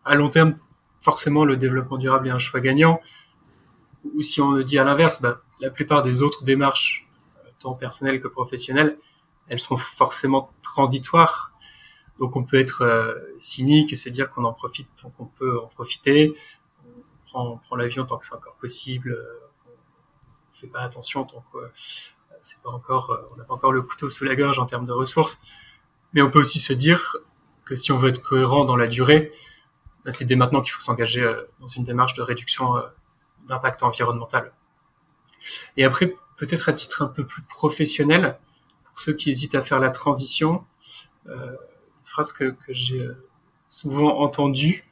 [0.06, 0.56] À long terme,
[1.02, 3.00] forcément le développement durable est un choix gagnant.
[4.16, 7.08] Ou si on le dit à l'inverse, bah, la plupart des autres démarches,
[7.38, 8.98] euh, tant personnelles que professionnelles,
[9.48, 11.54] elles seront forcément transitoires.
[12.20, 15.60] Donc on peut être euh, cynique et se dire qu'on en profite tant qu'on peut
[15.60, 16.34] en profiter.
[17.34, 19.14] On prend, l'avion tant que c'est encore possible.
[19.14, 19.40] Euh,
[20.52, 21.60] on fait pas attention tant que
[22.42, 24.92] c'est pas encore, on n'a pas encore le couteau sous la gorge en termes de
[24.92, 25.40] ressources.
[26.14, 27.16] Mais on peut aussi se dire
[27.66, 29.32] que si on veut être cohérent dans la durée,
[30.04, 31.24] bah, c'est dès maintenant qu'il faut s'engager
[31.60, 32.82] dans une démarche de réduction
[33.48, 34.52] d'impact environnemental.
[35.78, 38.38] Et après, peut-être à titre un peu plus professionnel,
[38.84, 40.66] pour ceux qui hésitent à faire la transition,
[41.28, 43.16] euh, une phrase que, que j'ai euh,
[43.68, 44.84] souvent entendue,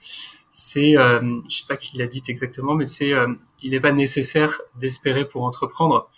[0.52, 3.91] c'est, euh, je sais pas qui l'a dit exactement, mais c'est, euh, il n'est pas
[3.91, 6.10] nécessaire d'espérer pour entreprendre.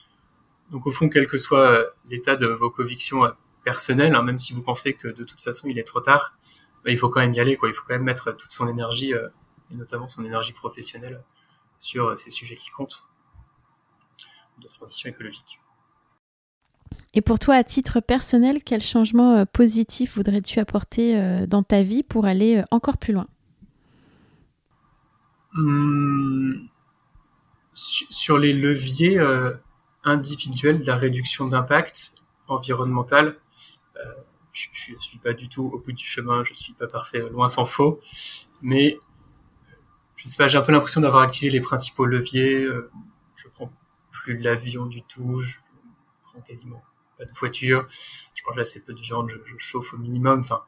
[0.72, 3.24] Donc au fond, quel que soit euh, l'état de vos convictions
[3.64, 6.38] personnelles, hein, même si vous pensez que de toute façon il est trop tard,
[6.84, 7.70] bah, il faut quand même y aller, quoi.
[7.70, 11.24] Il faut quand même mettre toute son énergie, et notamment son énergie professionnelle,
[11.80, 13.04] sur ces sujets qui comptent
[14.62, 15.60] de transition écologique.
[17.14, 21.84] Et pour toi, à titre personnel, quel changement euh, positif voudrais-tu apporter euh, dans ta
[21.84, 23.28] vie pour aller euh, encore plus loin?
[25.58, 26.70] Hum,
[27.74, 29.20] Sur les leviers
[30.06, 32.14] individuels de la réduction d'impact
[32.48, 33.36] environnemental,
[34.54, 37.20] je ne suis pas du tout au bout du chemin, je ne suis pas parfait,
[37.20, 38.00] loin s'en faut,
[38.62, 38.98] mais
[40.16, 42.66] je sais pas, j'ai un peu l'impression d'avoir activé les principaux leviers.
[44.22, 45.58] Plus l'avion du tout, je
[46.26, 46.84] prends quasiment
[47.18, 47.88] pas de voiture,
[48.34, 50.42] je mange assez peu de viande, je, chauffe au minimum.
[50.42, 50.64] Enfin,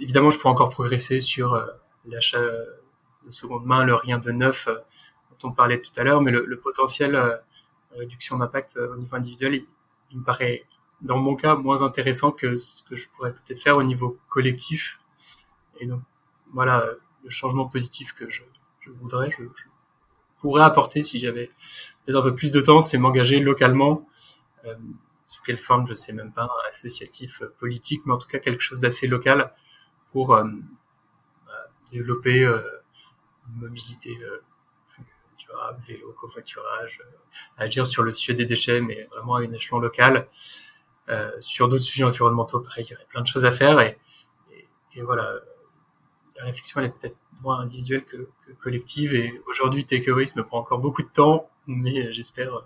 [0.00, 1.66] évidemment, je peux encore progresser sur euh,
[2.06, 4.68] l'achat de seconde main, le rien de neuf.
[4.68, 9.64] dont on parlait tout à l'heure, mais le, potentiel de réduction d'impact au niveau individuel,
[10.10, 10.64] il, me paraît,
[11.00, 15.00] dans mon cas, moins intéressant que ce que je pourrais peut-être faire au niveau collectif.
[15.80, 16.02] Et donc,
[16.52, 16.86] voilà,
[17.24, 18.42] le changement positif que je,
[18.86, 19.30] voudrais,
[20.46, 21.50] pourrais apporter si j'avais
[22.04, 24.08] peut-être un peu plus de temps, c'est m'engager localement.
[24.64, 24.76] Euh,
[25.26, 28.60] sous quelle forme, je sais même pas, associatif, euh, politique, mais en tout cas quelque
[28.60, 29.52] chose d'assez local
[30.12, 30.44] pour euh,
[31.90, 34.16] développer une mobilité
[35.36, 37.00] durable, vélo, covoiturage,
[37.58, 40.28] agir sur le sujet des déchets, mais vraiment à une échelon local.
[41.40, 45.34] sur d'autres sujets environnementaux, pareil, il y aurait plein de choses à faire et voilà
[46.38, 48.28] la réflexion elle est peut-être moins individuelle que,
[48.58, 49.14] collective.
[49.14, 52.60] Et aujourd'hui, Takeaway me prend encore beaucoup de temps, mais j'espère euh,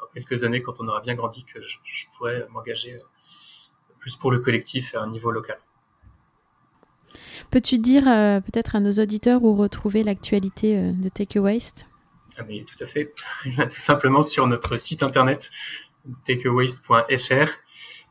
[0.00, 2.98] dans quelques années, quand on aura bien grandi, que je, pourrai m'engager euh,
[3.98, 5.58] plus pour le collectif à un niveau local.
[7.50, 11.38] Peux-tu dire euh, peut-être à nos auditeurs où retrouver l'actualité de Take
[12.38, 13.14] ah mais tout à fait.
[13.44, 15.50] tout simplement sur notre site internet
[16.26, 17.50] takeawaste.fr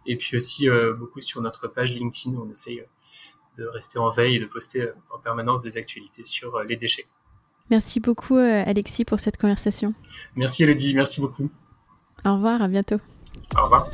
[0.07, 0.67] et puis aussi
[0.97, 2.35] beaucoup sur notre page LinkedIn.
[2.35, 2.83] On essaye
[3.57, 6.75] de rester en veille et de poster euh, en permanence des actualités sur euh, les
[6.75, 7.05] déchets.
[7.69, 9.93] Merci beaucoup euh, Alexis pour cette conversation.
[10.35, 11.49] Merci Elodie, merci beaucoup.
[12.23, 12.97] Au revoir, à bientôt.
[13.57, 13.89] Au revoir.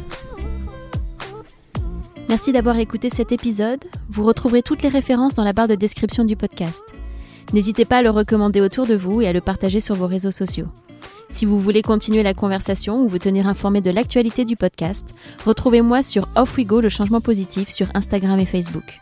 [2.30, 3.84] Merci d'avoir écouté cet épisode.
[4.10, 6.84] Vous retrouverez toutes les références dans la barre de description du podcast.
[7.54, 10.32] N'hésitez pas à le recommander autour de vous et à le partager sur vos réseaux
[10.32, 10.68] sociaux.
[11.30, 15.14] Si vous voulez continuer la conversation ou vous tenir informé de l'actualité du podcast,
[15.46, 19.02] retrouvez-moi sur Off We Go le changement positif sur Instagram et Facebook.